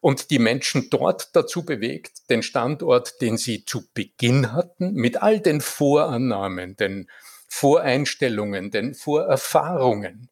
und 0.00 0.30
die 0.30 0.40
Menschen 0.40 0.90
dort 0.90 1.36
dazu 1.36 1.64
bewegt, 1.64 2.28
den 2.28 2.42
Standort, 2.42 3.20
den 3.20 3.36
sie 3.36 3.64
zu 3.64 3.84
Beginn 3.94 4.52
hatten, 4.52 4.94
mit 4.94 5.22
all 5.22 5.38
den 5.38 5.60
Vorannahmen, 5.60 6.76
den 6.76 7.08
Voreinstellungen, 7.48 8.72
den 8.72 8.94
Vorerfahrungen, 8.94 10.28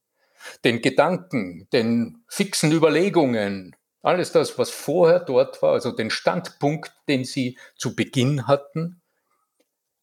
den 0.64 0.82
Gedanken, 0.82 1.68
den 1.72 2.24
fixen 2.26 2.72
Überlegungen, 2.72 3.76
alles 4.02 4.32
das, 4.32 4.58
was 4.58 4.70
vorher 4.70 5.20
dort 5.20 5.62
war, 5.62 5.72
also 5.72 5.90
den 5.90 6.10
Standpunkt, 6.10 6.92
den 7.08 7.24
sie 7.24 7.58
zu 7.76 7.94
Beginn 7.94 8.46
hatten. 8.46 9.02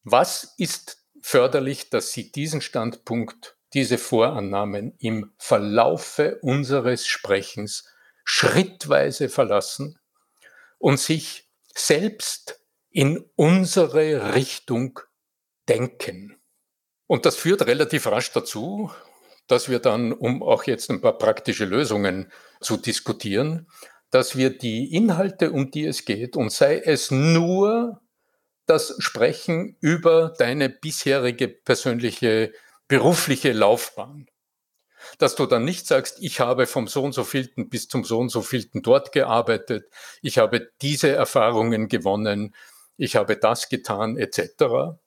Was 0.03 0.53
ist 0.57 1.03
förderlich, 1.21 1.89
dass 1.89 2.11
sie 2.11 2.31
diesen 2.31 2.61
Standpunkt, 2.61 3.57
diese 3.73 3.97
Vorannahmen 3.97 4.95
im 4.99 5.33
Verlaufe 5.37 6.39
unseres 6.41 7.05
Sprechens 7.05 7.85
schrittweise 8.23 9.29
verlassen 9.29 9.99
und 10.77 10.99
sich 10.99 11.49
selbst 11.73 12.61
in 12.89 13.29
unsere 13.35 14.35
Richtung 14.35 14.99
denken. 15.67 16.37
Und 17.07 17.25
das 17.25 17.35
führt 17.35 17.65
relativ 17.65 18.07
rasch 18.07 18.31
dazu, 18.31 18.91
dass 19.47 19.69
wir 19.69 19.79
dann, 19.79 20.11
um 20.11 20.43
auch 20.43 20.63
jetzt 20.63 20.89
ein 20.89 21.01
paar 21.01 21.17
praktische 21.17 21.65
Lösungen 21.65 22.31
zu 22.61 22.77
diskutieren, 22.77 23.67
dass 24.09 24.37
wir 24.37 24.57
die 24.57 24.93
Inhalte, 24.93 25.51
um 25.51 25.71
die 25.71 25.85
es 25.85 26.05
geht, 26.05 26.35
und 26.35 26.51
sei 26.51 26.79
es 26.79 27.11
nur 27.11 28.01
das 28.65 28.95
Sprechen 28.99 29.77
über 29.79 30.33
deine 30.37 30.69
bisherige 30.69 31.47
persönliche 31.47 32.53
berufliche 32.87 33.51
Laufbahn, 33.51 34.27
dass 35.17 35.35
du 35.35 35.45
dann 35.45 35.65
nicht 35.65 35.87
sagst, 35.87 36.17
ich 36.21 36.39
habe 36.39 36.67
vom 36.67 36.87
so 36.87 37.03
und 37.03 37.13
so 37.13 37.23
vielten 37.23 37.69
bis 37.69 37.87
zum 37.87 38.03
so 38.03 38.19
und 38.19 38.29
so 38.29 38.41
vielten 38.41 38.81
dort 38.81 39.11
gearbeitet, 39.11 39.89
ich 40.21 40.37
habe 40.37 40.71
diese 40.81 41.09
Erfahrungen 41.09 41.87
gewonnen, 41.87 42.55
ich 42.97 43.15
habe 43.15 43.37
das 43.37 43.69
getan, 43.69 44.17
etc., 44.17 44.97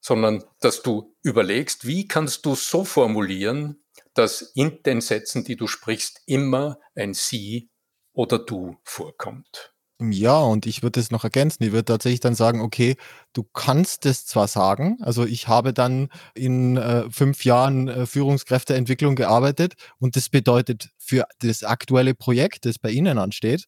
sondern 0.00 0.44
dass 0.60 0.82
du 0.82 1.14
überlegst, 1.22 1.86
wie 1.86 2.08
kannst 2.08 2.44
du 2.44 2.54
so 2.54 2.84
formulieren, 2.84 3.81
dass 4.14 4.42
in 4.54 4.82
den 4.84 5.00
Sätzen, 5.00 5.44
die 5.44 5.56
du 5.56 5.66
sprichst, 5.66 6.20
immer 6.26 6.78
ein 6.94 7.14
Sie 7.14 7.70
oder 8.12 8.38
Du 8.38 8.76
vorkommt. 8.84 9.72
Ja, 10.10 10.40
und 10.40 10.66
ich 10.66 10.82
würde 10.82 10.98
es 10.98 11.10
noch 11.12 11.22
ergänzen. 11.22 11.62
Ich 11.62 11.72
würde 11.72 11.84
tatsächlich 11.84 12.20
dann 12.20 12.34
sagen, 12.34 12.60
okay, 12.60 12.96
du 13.34 13.44
kannst 13.44 14.04
es 14.06 14.26
zwar 14.26 14.48
sagen, 14.48 14.98
also 15.00 15.24
ich 15.24 15.46
habe 15.46 15.72
dann 15.72 16.08
in 16.34 16.76
äh, 16.76 17.08
fünf 17.10 17.44
Jahren 17.44 17.86
äh, 17.88 18.06
Führungskräfteentwicklung 18.06 19.14
gearbeitet 19.14 19.74
und 19.98 20.16
das 20.16 20.28
bedeutet 20.28 20.90
für 20.98 21.26
das 21.40 21.62
aktuelle 21.62 22.14
Projekt, 22.14 22.64
das 22.64 22.80
bei 22.80 22.90
Ihnen 22.90 23.18
ansteht, 23.18 23.66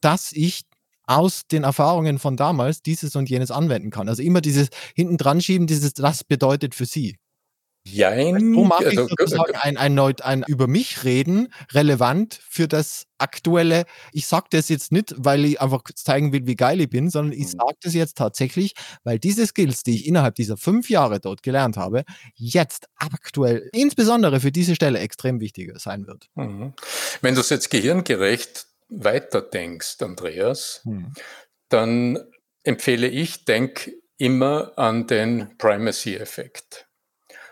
dass 0.00 0.32
ich 0.32 0.62
aus 1.06 1.42
den 1.46 1.62
Erfahrungen 1.64 2.18
von 2.18 2.36
damals 2.36 2.82
dieses 2.82 3.14
und 3.14 3.30
jenes 3.30 3.50
anwenden 3.50 3.90
kann. 3.90 4.08
Also 4.08 4.22
immer 4.22 4.40
dieses 4.40 4.68
hinten 4.96 5.18
dran 5.18 5.40
schieben, 5.40 5.66
dieses, 5.66 5.94
das 5.94 6.24
bedeutet 6.24 6.74
für 6.74 6.86
Sie. 6.86 7.16
Jein. 7.84 8.54
So 8.54 8.64
mache 8.64 8.86
also, 8.86 9.04
ich 9.04 9.08
sozusagen 9.08 9.54
ein, 9.56 9.76
ein, 9.76 9.98
ein, 9.98 10.20
ein 10.20 10.44
über 10.46 10.66
mich 10.66 11.04
reden 11.04 11.52
relevant 11.72 12.38
für 12.48 12.68
das 12.68 13.06
aktuelle. 13.18 13.84
Ich 14.12 14.26
sage 14.26 14.46
das 14.50 14.68
jetzt 14.68 14.92
nicht, 14.92 15.14
weil 15.16 15.44
ich 15.44 15.60
einfach 15.60 15.82
zeigen 15.94 16.32
will, 16.32 16.46
wie 16.46 16.56
geil 16.56 16.80
ich 16.80 16.90
bin, 16.90 17.08
sondern 17.08 17.32
ich 17.32 17.46
mhm. 17.46 17.58
sage 17.58 17.76
das 17.82 17.94
jetzt 17.94 18.18
tatsächlich, 18.18 18.74
weil 19.02 19.18
diese 19.18 19.46
Skills, 19.46 19.82
die 19.82 19.96
ich 19.96 20.06
innerhalb 20.06 20.34
dieser 20.34 20.56
fünf 20.56 20.90
Jahre 20.90 21.20
dort 21.20 21.42
gelernt 21.42 21.76
habe, 21.76 22.04
jetzt 22.34 22.86
aktuell, 22.96 23.68
insbesondere 23.72 24.40
für 24.40 24.52
diese 24.52 24.74
Stelle, 24.74 24.98
extrem 24.98 25.40
wichtiger 25.40 25.78
sein 25.78 26.06
wird. 26.06 26.28
Mhm. 26.34 26.74
Wenn 27.22 27.34
du 27.34 27.40
es 27.40 27.48
jetzt 27.48 27.70
gehirngerecht 27.70 28.66
weiterdenkst, 28.90 30.02
Andreas, 30.02 30.82
mhm. 30.84 31.14
dann 31.70 32.18
empfehle 32.62 33.08
ich, 33.08 33.46
denk 33.46 33.90
immer 34.18 34.72
an 34.76 35.06
den 35.06 35.56
Primacy-Effekt 35.56 36.89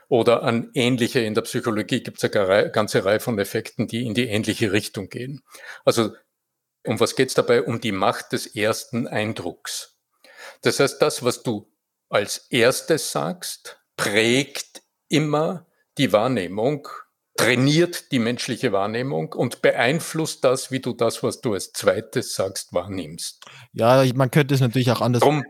oder 0.08 0.42
an 0.42 0.70
ähnliche, 0.74 1.20
in 1.20 1.34
der 1.34 1.42
Psychologie 1.42 2.02
gibt 2.02 2.22
es 2.22 2.34
eine 2.34 2.70
ganze 2.70 3.04
Reihe 3.04 3.20
von 3.20 3.38
Effekten, 3.38 3.86
die 3.86 4.06
in 4.06 4.14
die 4.14 4.26
ähnliche 4.26 4.72
Richtung 4.72 5.08
gehen. 5.08 5.42
Also 5.84 6.12
um 6.84 6.98
was 6.98 7.16
geht 7.16 7.28
es 7.28 7.34
dabei? 7.34 7.62
Um 7.62 7.80
die 7.80 7.92
Macht 7.92 8.32
des 8.32 8.46
ersten 8.46 9.06
Eindrucks. 9.06 9.98
Das 10.62 10.80
heißt, 10.80 11.02
das, 11.02 11.22
was 11.22 11.42
du 11.42 11.70
als 12.08 12.46
erstes 12.50 13.12
sagst, 13.12 13.80
prägt 13.96 14.82
immer 15.08 15.66
die 15.98 16.12
Wahrnehmung, 16.12 16.88
trainiert 17.36 18.10
die 18.10 18.18
menschliche 18.18 18.72
Wahrnehmung 18.72 19.32
und 19.32 19.60
beeinflusst 19.60 20.42
das, 20.44 20.70
wie 20.70 20.80
du 20.80 20.94
das, 20.94 21.22
was 21.22 21.40
du 21.40 21.52
als 21.52 21.72
zweites 21.72 22.34
sagst, 22.34 22.72
wahrnimmst. 22.72 23.44
Ja, 23.72 24.04
man 24.14 24.30
könnte 24.30 24.54
es 24.54 24.60
natürlich 24.60 24.90
auch 24.90 25.02
anders 25.02 25.22
Drum, 25.22 25.44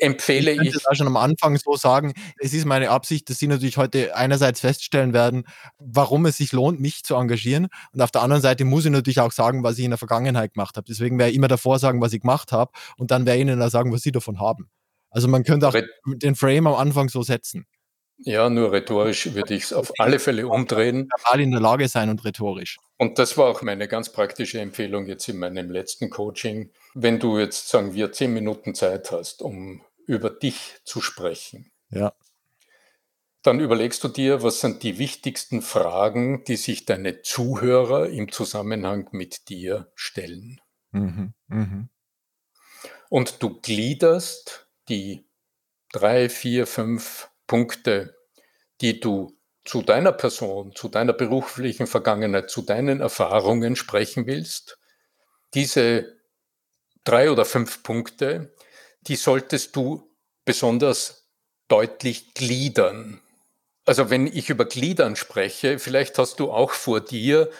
empfehle 0.00 0.52
ich. 0.52 0.60
Ich 0.60 0.72
könnte 0.72 0.96
schon 0.96 1.06
am 1.06 1.16
Anfang 1.16 1.56
so 1.56 1.76
sagen, 1.76 2.14
es 2.38 2.52
ist 2.52 2.64
meine 2.64 2.90
Absicht, 2.90 3.30
dass 3.30 3.38
Sie 3.38 3.46
natürlich 3.46 3.76
heute 3.76 4.16
einerseits 4.16 4.60
feststellen 4.60 5.12
werden, 5.12 5.44
warum 5.78 6.26
es 6.26 6.36
sich 6.36 6.52
lohnt, 6.52 6.80
mich 6.80 7.04
zu 7.04 7.14
engagieren. 7.14 7.68
Und 7.92 8.00
auf 8.00 8.10
der 8.10 8.22
anderen 8.22 8.42
Seite 8.42 8.64
muss 8.64 8.84
ich 8.84 8.90
natürlich 8.90 9.20
auch 9.20 9.32
sagen, 9.32 9.62
was 9.62 9.78
ich 9.78 9.84
in 9.84 9.90
der 9.90 9.98
Vergangenheit 9.98 10.54
gemacht 10.54 10.76
habe. 10.76 10.86
Deswegen 10.88 11.18
werde 11.18 11.30
ich 11.30 11.36
immer 11.36 11.48
davor 11.48 11.78
sagen, 11.78 12.00
was 12.00 12.12
ich 12.12 12.20
gemacht 12.20 12.52
habe 12.52 12.72
und 12.96 13.10
dann 13.10 13.26
werde 13.26 13.38
ich 13.38 13.42
Ihnen 13.42 13.62
auch 13.62 13.70
sagen, 13.70 13.92
was 13.92 14.02
Sie 14.02 14.12
davon 14.12 14.40
haben. 14.40 14.70
Also 15.10 15.28
man 15.28 15.44
könnte 15.44 15.68
auch 15.68 15.76
den 16.06 16.36
Frame 16.36 16.68
am 16.68 16.74
Anfang 16.74 17.08
so 17.08 17.22
setzen. 17.22 17.66
Ja, 18.22 18.50
nur 18.50 18.70
rhetorisch 18.70 19.32
würde 19.34 19.54
ich 19.54 19.64
es 19.64 19.72
auf 19.72 19.92
alle 19.98 20.18
Fälle 20.18 20.46
umdrehen. 20.46 21.08
Verbal 21.08 21.40
in 21.40 21.52
der 21.52 21.60
Lage 21.60 21.88
sein 21.88 22.10
und 22.10 22.22
rhetorisch. 22.24 22.76
Und 22.98 23.18
das 23.18 23.38
war 23.38 23.46
auch 23.46 23.62
meine 23.62 23.88
ganz 23.88 24.12
praktische 24.12 24.60
Empfehlung 24.60 25.06
jetzt 25.06 25.26
in 25.28 25.38
meinem 25.38 25.70
letzten 25.70 26.10
Coaching. 26.10 26.70
Wenn 26.92 27.18
du 27.18 27.38
jetzt, 27.38 27.70
sagen 27.70 27.94
wir, 27.94 28.12
zehn 28.12 28.34
Minuten 28.34 28.74
Zeit 28.74 29.10
hast, 29.10 29.40
um 29.40 29.80
über 30.10 30.30
dich 30.30 30.80
zu 30.84 31.00
sprechen, 31.00 31.70
Ja. 31.90 32.12
dann 33.42 33.60
überlegst 33.60 34.04
du 34.04 34.08
dir, 34.08 34.42
was 34.42 34.60
sind 34.60 34.82
die 34.82 34.98
wichtigsten 34.98 35.62
Fragen, 35.62 36.44
die 36.44 36.56
sich 36.56 36.84
deine 36.84 37.22
Zuhörer 37.22 38.08
im 38.08 38.30
Zusammenhang 38.32 39.08
mit 39.12 39.48
dir 39.48 39.90
stellen. 39.94 40.60
Mhm. 40.92 41.32
Mhm. 41.48 41.88
Und 43.08 43.42
du 43.42 43.60
gliederst 43.60 44.68
die 44.88 45.26
drei, 45.92 46.28
vier, 46.28 46.66
fünf 46.66 47.30
Punkte, 47.46 48.14
die 48.80 49.00
du 49.00 49.36
zu 49.64 49.82
deiner 49.82 50.12
Person, 50.12 50.74
zu 50.74 50.88
deiner 50.88 51.12
beruflichen 51.12 51.86
Vergangenheit, 51.86 52.50
zu 52.50 52.62
deinen 52.62 53.00
Erfahrungen 53.00 53.76
sprechen 53.76 54.26
willst. 54.26 54.78
Diese 55.54 56.16
drei 57.04 57.30
oder 57.30 57.44
fünf 57.44 57.82
Punkte, 57.82 58.54
die 59.02 59.16
solltest 59.16 59.76
du 59.76 60.10
besonders 60.44 61.28
deutlich 61.68 62.34
gliedern. 62.34 63.20
Also 63.86 64.10
wenn 64.10 64.26
ich 64.26 64.50
über 64.50 64.64
Gliedern 64.64 65.16
spreche, 65.16 65.78
vielleicht 65.78 66.18
hast 66.18 66.40
du 66.40 66.50
auch 66.52 66.72
vor 66.72 67.00
dir, 67.00 67.50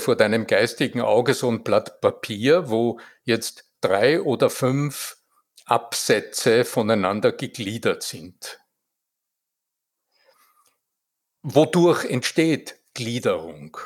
vor 0.00 0.16
deinem 0.16 0.46
geistigen 0.46 1.00
Auge 1.00 1.34
so 1.34 1.50
ein 1.50 1.62
Blatt 1.62 2.00
Papier, 2.00 2.70
wo 2.70 3.00
jetzt 3.24 3.64
drei 3.80 4.20
oder 4.22 4.50
fünf 4.50 5.18
Absätze 5.66 6.64
voneinander 6.64 7.32
gegliedert 7.32 8.02
sind. 8.02 8.60
Wodurch 11.42 12.04
entsteht 12.04 12.76
Gliederung? 12.94 13.76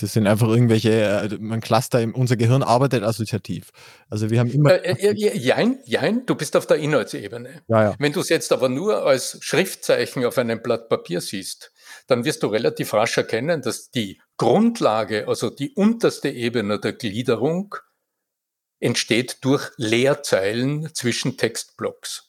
Das 0.00 0.12
sind 0.12 0.28
einfach 0.28 0.46
irgendwelche, 0.48 0.90
äh, 0.90 1.38
man 1.40 1.60
Cluster, 1.60 2.06
unser 2.14 2.36
Gehirn 2.36 2.62
arbeitet 2.62 3.02
assoziativ. 3.02 3.70
Also 4.08 4.30
wir 4.30 4.38
haben 4.38 4.50
immer. 4.50 4.84
Äh, 4.84 4.92
äh, 4.92 5.10
äh, 5.10 5.36
jein, 5.36 5.80
jein, 5.84 6.24
du 6.24 6.36
bist 6.36 6.54
auf 6.56 6.66
der 6.66 6.76
Inhaltsebene. 6.76 7.62
ja, 7.66 7.82
ja. 7.82 7.94
Wenn 7.98 8.12
du 8.12 8.20
es 8.20 8.28
jetzt 8.28 8.52
aber 8.52 8.68
nur 8.68 9.04
als 9.04 9.38
Schriftzeichen 9.40 10.24
auf 10.24 10.38
einem 10.38 10.62
Blatt 10.62 10.88
Papier 10.88 11.20
siehst, 11.20 11.72
dann 12.06 12.24
wirst 12.24 12.44
du 12.44 12.46
relativ 12.46 12.94
rasch 12.94 13.16
erkennen, 13.16 13.60
dass 13.60 13.90
die 13.90 14.20
Grundlage, 14.36 15.26
also 15.26 15.50
die 15.50 15.72
unterste 15.74 16.28
Ebene 16.28 16.78
der 16.78 16.92
Gliederung, 16.92 17.74
entsteht 18.78 19.38
durch 19.40 19.68
Leerzeilen 19.78 20.94
zwischen 20.94 21.36
Textblocks. 21.36 22.27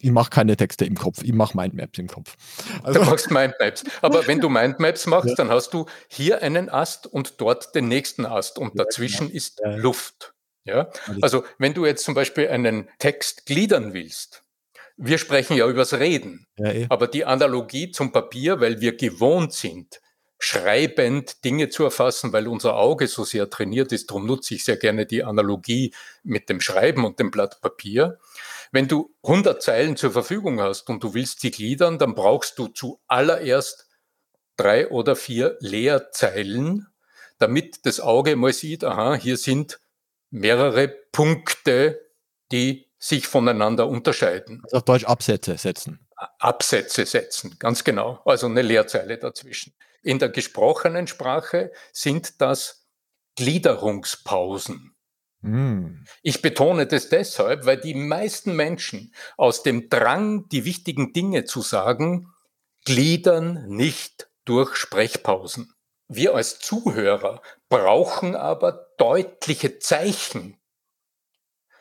Ich 0.00 0.10
mache 0.10 0.30
keine 0.30 0.56
Texte 0.56 0.84
im 0.84 0.94
Kopf, 0.94 1.22
ich 1.22 1.32
mache 1.32 1.56
Mindmaps 1.56 1.98
im 1.98 2.06
Kopf. 2.06 2.36
Du 2.84 3.02
machst 3.02 3.30
Mindmaps. 3.30 3.84
Aber 4.00 4.26
wenn 4.28 4.40
du 4.40 4.48
Mindmaps 4.48 5.06
machst, 5.06 5.38
dann 5.38 5.50
hast 5.50 5.74
du 5.74 5.86
hier 6.06 6.42
einen 6.42 6.68
Ast 6.68 7.06
und 7.06 7.40
dort 7.40 7.74
den 7.74 7.88
nächsten 7.88 8.24
Ast 8.24 8.58
und 8.58 8.76
Ja, 8.76 8.84
dazwischen 8.84 9.26
genau. 9.26 9.36
ist 9.36 9.60
Ja, 9.60 9.70
ja. 9.70 9.76
Luft. 9.76 10.34
Ja? 10.64 10.90
Also 11.20 11.44
wenn 11.58 11.74
du 11.74 11.84
jetzt 11.84 12.04
zum 12.04 12.14
Beispiel 12.14 12.48
einen 12.48 12.88
Text 12.98 13.46
gliedern 13.46 13.92
willst, 13.92 14.44
wir 14.96 15.18
sprechen 15.18 15.56
ja 15.56 15.66
übers 15.68 15.94
Reden, 15.94 16.46
ja, 16.58 16.72
eh. 16.72 16.86
aber 16.88 17.06
die 17.06 17.24
Analogie 17.24 17.90
zum 17.90 18.12
Papier, 18.12 18.60
weil 18.60 18.80
wir 18.80 18.96
gewohnt 18.96 19.52
sind, 19.52 20.00
schreibend 20.40 21.44
Dinge 21.44 21.68
zu 21.68 21.84
erfassen, 21.84 22.32
weil 22.32 22.46
unser 22.48 22.76
Auge 22.76 23.08
so 23.08 23.24
sehr 23.24 23.48
trainiert 23.50 23.92
ist, 23.92 24.10
darum 24.10 24.26
nutze 24.26 24.54
ich 24.54 24.64
sehr 24.64 24.76
gerne 24.76 25.06
die 25.06 25.24
Analogie 25.24 25.94
mit 26.22 26.48
dem 26.48 26.60
Schreiben 26.60 27.04
und 27.04 27.18
dem 27.18 27.30
Blatt 27.30 27.60
Papier. 27.60 28.18
Wenn 28.72 28.88
du 28.88 29.14
100 29.22 29.62
Zeilen 29.62 29.96
zur 29.96 30.12
Verfügung 30.12 30.60
hast 30.60 30.88
und 30.90 31.02
du 31.02 31.14
willst 31.14 31.40
sie 31.40 31.50
gliedern, 31.50 31.98
dann 31.98 32.14
brauchst 32.14 32.58
du 32.58 32.68
zuallererst 32.68 33.88
drei 34.56 34.88
oder 34.88 35.16
vier 35.16 35.56
Leerzeilen, 35.60 36.86
damit 37.38 37.86
das 37.86 38.00
Auge 38.00 38.36
mal 38.36 38.52
sieht, 38.52 38.84
aha, 38.84 39.14
hier 39.14 39.36
sind 39.36 39.80
mehrere 40.30 40.88
Punkte, 40.88 42.00
die 42.52 42.90
sich 42.98 43.26
voneinander 43.26 43.86
unterscheiden. 43.88 44.60
Also 44.64 44.78
auf 44.78 44.82
Deutsch 44.84 45.04
Absätze 45.04 45.56
setzen. 45.56 46.06
Absätze 46.38 47.06
setzen, 47.06 47.56
ganz 47.58 47.84
genau. 47.84 48.20
Also 48.24 48.46
eine 48.46 48.62
Leerzeile 48.62 49.18
dazwischen. 49.18 49.74
In 50.02 50.18
der 50.18 50.30
gesprochenen 50.30 51.06
Sprache 51.06 51.72
sind 51.92 52.40
das 52.40 52.88
Gliederungspausen. 53.36 54.96
Hm. 55.42 56.04
Ich 56.22 56.42
betone 56.42 56.86
das 56.86 57.08
deshalb, 57.08 57.64
weil 57.64 57.78
die 57.78 57.94
meisten 57.94 58.56
Menschen 58.56 59.14
aus 59.36 59.62
dem 59.62 59.88
Drang, 59.88 60.48
die 60.48 60.64
wichtigen 60.64 61.12
Dinge 61.12 61.44
zu 61.44 61.62
sagen, 61.62 62.32
gliedern 62.84 63.66
nicht 63.68 64.28
durch 64.44 64.76
Sprechpausen. 64.76 65.72
Wir 66.08 66.34
als 66.34 66.58
Zuhörer 66.58 67.42
brauchen 67.68 68.34
aber 68.34 68.88
deutliche 68.96 69.78
Zeichen. 69.78 70.58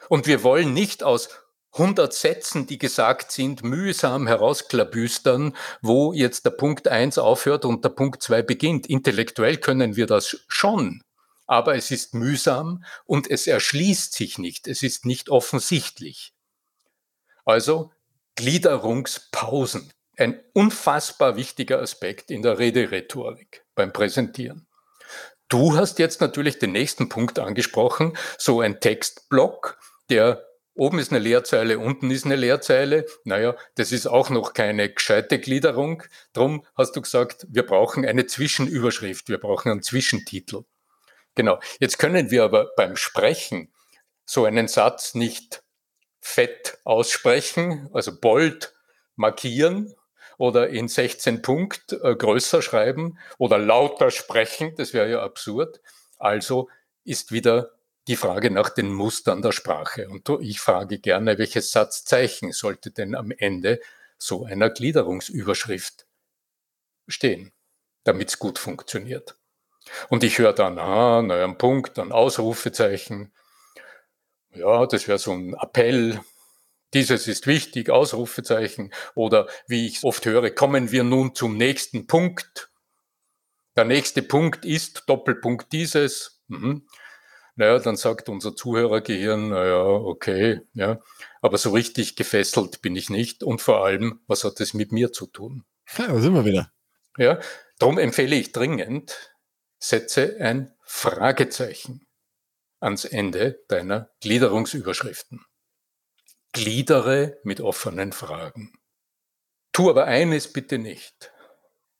Und 0.10 0.28
wir 0.28 0.44
wollen 0.44 0.74
nicht 0.74 1.04
aus 1.04 1.30
100 1.74 2.14
Sätzen, 2.14 2.68
die 2.68 2.78
gesagt 2.78 3.32
sind, 3.32 3.64
mühsam 3.64 4.28
herausklabüstern, 4.28 5.56
wo 5.82 6.12
jetzt 6.14 6.46
der 6.46 6.52
Punkt 6.52 6.88
1 6.88 7.18
aufhört 7.18 7.66
und 7.66 7.84
der 7.84 7.90
Punkt 7.90 8.22
2 8.22 8.42
beginnt. 8.42 8.88
Intellektuell 8.88 9.58
können 9.58 9.96
wir 9.96 10.08
das 10.08 10.44
schon, 10.48 11.02
aber 11.48 11.76
es 11.76 11.90
ist 11.92 12.14
mühsam 12.14 12.84
und 13.06 13.30
es 13.30 13.48
erschließt 13.48 14.14
sich 14.14 14.38
nicht, 14.38 14.68
es 14.68 14.84
ist 14.84 15.06
nicht 15.06 15.30
offensichtlich. 15.30 16.34
Also 17.46 17.92
Gliederungspausen, 18.36 19.92
ein 20.18 20.40
unfassbar 20.54 21.36
wichtiger 21.38 21.82
Aspekt 21.82 22.30
in 22.30 22.42
der 22.42 22.60
Rederhetorik 22.60 23.66
beim 23.74 23.94
Präsentieren. 23.94 24.68
Du 25.50 25.78
hast 25.78 25.98
jetzt 25.98 26.20
natürlich 26.20 26.60
den 26.60 26.74
nächsten 26.74 27.08
Punkt 27.08 27.40
angesprochen, 27.40 28.18
so 28.38 28.60
ein 28.60 28.82
Textblock, 28.82 29.80
der 30.10 30.44
oben 30.76 31.00
ist 31.00 31.12
eine 31.12 31.20
Leerzeile, 31.20 31.80
unten 31.80 32.12
ist 32.12 32.26
eine 32.26 32.36
Leerzeile. 32.36 33.06
Naja, 33.24 33.56
das 33.76 33.92
ist 33.92 34.08
auch 34.08 34.30
noch 34.30 34.54
keine 34.54 34.94
gescheite 34.94 35.40
Gliederung. 35.40 36.04
Drum 36.34 36.66
hast 36.76 36.96
du 36.96 37.02
gesagt, 37.02 37.48
wir 37.50 37.66
brauchen 37.66 38.06
eine 38.06 38.26
Zwischenüberschrift, 38.26 39.30
wir 39.30 39.40
brauchen 39.40 39.72
einen 39.72 39.82
Zwischentitel. 39.82 40.64
Genau. 41.38 41.60
Jetzt 41.80 42.00
können 42.00 42.32
wir 42.32 42.44
aber 42.44 42.72
beim 42.76 42.96
Sprechen 42.96 43.72
so 44.26 44.46
einen 44.46 44.68
Satz 44.68 45.14
nicht 45.14 45.62
fett 46.20 46.80
aussprechen, 46.84 47.90
also 47.94 48.20
bold 48.20 48.74
markieren 49.16 49.94
oder 50.40 50.70
in 50.70 50.88
16 50.88 51.44
Punkt 51.44 51.94
äh, 51.94 52.16
größer 52.16 52.64
schreiben 52.64 53.20
oder 53.38 53.60
lauter 53.60 54.10
sprechen, 54.10 54.74
das 54.78 54.94
wäre 54.94 55.12
ja 55.12 55.22
absurd. 55.22 55.80
Also 56.18 56.70
ist 57.04 57.32
wieder 57.32 57.70
die 58.08 58.16
Frage 58.16 58.50
nach 58.50 58.72
den 58.72 58.92
Mustern 58.92 59.44
der 59.44 59.52
Sprache. 59.52 60.10
Und 60.10 60.28
ich 60.42 60.60
frage 60.60 60.98
gerne, 60.98 61.38
welches 61.38 61.72
Satzzeichen 61.72 62.52
sollte 62.52 62.90
denn 62.90 63.14
am 63.14 63.30
Ende 63.30 63.80
so 64.18 64.44
einer 64.44 64.72
Gliederungsüberschrift 64.72 66.08
stehen, 67.08 67.52
damit 68.04 68.30
es 68.30 68.40
gut 68.40 68.58
funktioniert. 68.58 69.38
Und 70.10 70.24
ich 70.24 70.38
höre 70.38 70.54
dann, 70.54 70.78
ah, 70.80 71.22
naja, 71.22 71.46
ein 71.46 71.58
Punkt, 71.58 72.00
ein 72.00 72.12
Ausrufezeichen. 72.12 73.32
Ja, 74.54 74.86
das 74.86 75.08
wäre 75.08 75.20
so 75.20 75.32
ein 75.34 75.54
Appell. 75.54 76.20
Dieses 76.94 77.28
ist 77.28 77.48
wichtig, 77.48 77.90
Ausrufezeichen. 77.90 78.94
Oder 79.14 79.48
wie 79.68 79.88
ich 79.88 80.04
oft 80.04 80.26
höre, 80.26 80.50
kommen 80.52 80.92
wir 80.92 81.04
nun 81.04 81.36
zum 81.36 81.58
nächsten 81.58 82.08
Punkt. 82.08 82.72
Der 83.76 83.86
nächste 83.86 84.22
Punkt 84.22 84.66
ist 84.66 85.04
Doppelpunkt 85.08 85.72
dieses. 85.72 86.42
Mhm. 86.48 86.88
Naja, 87.58 87.80
dann 87.80 87.96
sagt 87.96 88.30
unser 88.30 88.56
Zuhörergehirn, 88.56 89.50
naja, 89.50 89.84
okay, 89.84 90.62
ja, 90.74 91.00
aber 91.42 91.58
so 91.58 91.72
richtig 91.72 92.16
gefesselt 92.16 92.84
bin 92.84 92.96
ich 92.96 93.10
nicht. 93.10 93.44
Und 93.44 93.62
vor 93.62 93.84
allem, 93.84 94.20
was 94.28 94.44
hat 94.44 94.60
es 94.62 94.76
mit 94.76 94.92
mir 94.92 95.12
zu 95.12 95.26
tun? 95.26 95.64
Ja, 95.98 96.08
da 96.08 96.20
sind 96.20 96.34
wir 96.34 96.46
wieder. 96.46 96.72
Ja, 97.18 97.40
darum 97.80 97.98
empfehle 97.98 98.36
ich 98.36 98.52
dringend, 98.52 99.36
setze 99.80 100.38
ein 100.40 100.76
Fragezeichen 100.84 102.08
ans 102.80 103.06
Ende 103.06 103.64
deiner 103.68 104.12
Gliederungsüberschriften. 104.22 105.46
Gliedere 106.54 107.40
mit 107.44 107.62
offenen 107.62 108.14
Fragen. 108.14 108.74
Tu 109.74 109.90
aber 109.90 110.06
eines 110.06 110.52
bitte 110.52 110.78
nicht. 110.78 111.32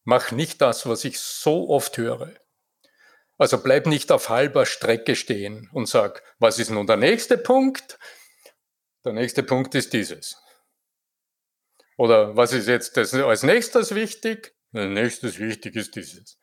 Mach 0.04 0.32
nicht 0.32 0.62
das, 0.62 0.88
was 0.88 1.04
ich 1.04 1.20
so 1.20 1.70
oft 1.70 1.98
höre. 1.98 2.34
Also 3.38 3.62
bleib 3.62 3.86
nicht 3.86 4.12
auf 4.12 4.30
halber 4.30 4.66
Strecke 4.66 5.16
stehen 5.16 5.70
und 5.74 5.88
sag, 5.88 6.24
was 6.40 6.58
ist 6.58 6.72
nun 6.72 6.88
der 6.88 6.98
nächste 6.98 7.38
Punkt? 7.38 8.00
Der 9.06 9.14
nächste 9.14 9.44
Punkt 9.44 9.76
ist 9.76 9.94
dieses. 9.94 10.38
Oder 11.98 12.36
was 12.36 12.54
ist 12.54 12.68
jetzt 12.68 12.98
als 12.98 13.44
nächstes 13.44 13.94
wichtig? 13.94 14.56
Als 14.74 14.90
nächstes 14.90 15.40
wichtig 15.40 15.76
ist 15.76 15.96
dieses. 15.96 16.40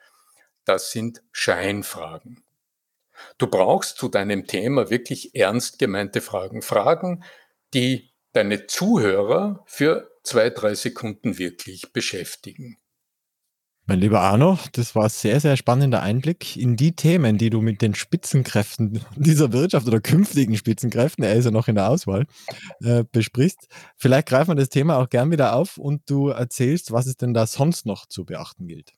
Das 0.64 0.92
sind 0.92 1.22
Scheinfragen. 1.32 2.42
Du 3.38 3.46
brauchst 3.46 3.96
zu 3.96 4.08
deinem 4.08 4.46
Thema 4.46 4.90
wirklich 4.90 5.34
ernst 5.34 5.78
gemeinte 5.78 6.20
Fragen. 6.20 6.62
Fragen, 6.62 7.24
die 7.72 8.12
deine 8.32 8.66
Zuhörer 8.66 9.62
für 9.66 10.10
zwei, 10.22 10.50
drei 10.50 10.74
Sekunden 10.74 11.38
wirklich 11.38 11.92
beschäftigen. 11.92 12.78
Mein 13.86 14.00
lieber 14.00 14.22
Arno, 14.22 14.58
das 14.72 14.94
war 14.94 15.04
ein 15.04 15.10
sehr, 15.10 15.40
sehr 15.40 15.58
spannender 15.58 16.02
Einblick 16.02 16.56
in 16.56 16.74
die 16.74 16.96
Themen, 16.96 17.36
die 17.36 17.50
du 17.50 17.60
mit 17.60 17.82
den 17.82 17.94
Spitzenkräften 17.94 19.04
dieser 19.14 19.52
Wirtschaft 19.52 19.86
oder 19.86 20.00
künftigen 20.00 20.56
Spitzenkräften, 20.56 21.22
er 21.22 21.34
ist 21.34 21.44
ja 21.44 21.50
noch 21.50 21.68
in 21.68 21.74
der 21.74 21.90
Auswahl, 21.90 22.26
äh, 22.80 23.04
besprichst. 23.12 23.68
Vielleicht 23.98 24.28
greifen 24.28 24.52
wir 24.52 24.54
das 24.54 24.70
Thema 24.70 24.96
auch 24.96 25.10
gern 25.10 25.30
wieder 25.30 25.54
auf 25.54 25.76
und 25.76 26.08
du 26.08 26.28
erzählst, 26.28 26.92
was 26.92 27.04
es 27.04 27.18
denn 27.18 27.34
da 27.34 27.46
sonst 27.46 27.84
noch 27.84 28.06
zu 28.06 28.24
beachten 28.24 28.66
gilt. 28.68 28.94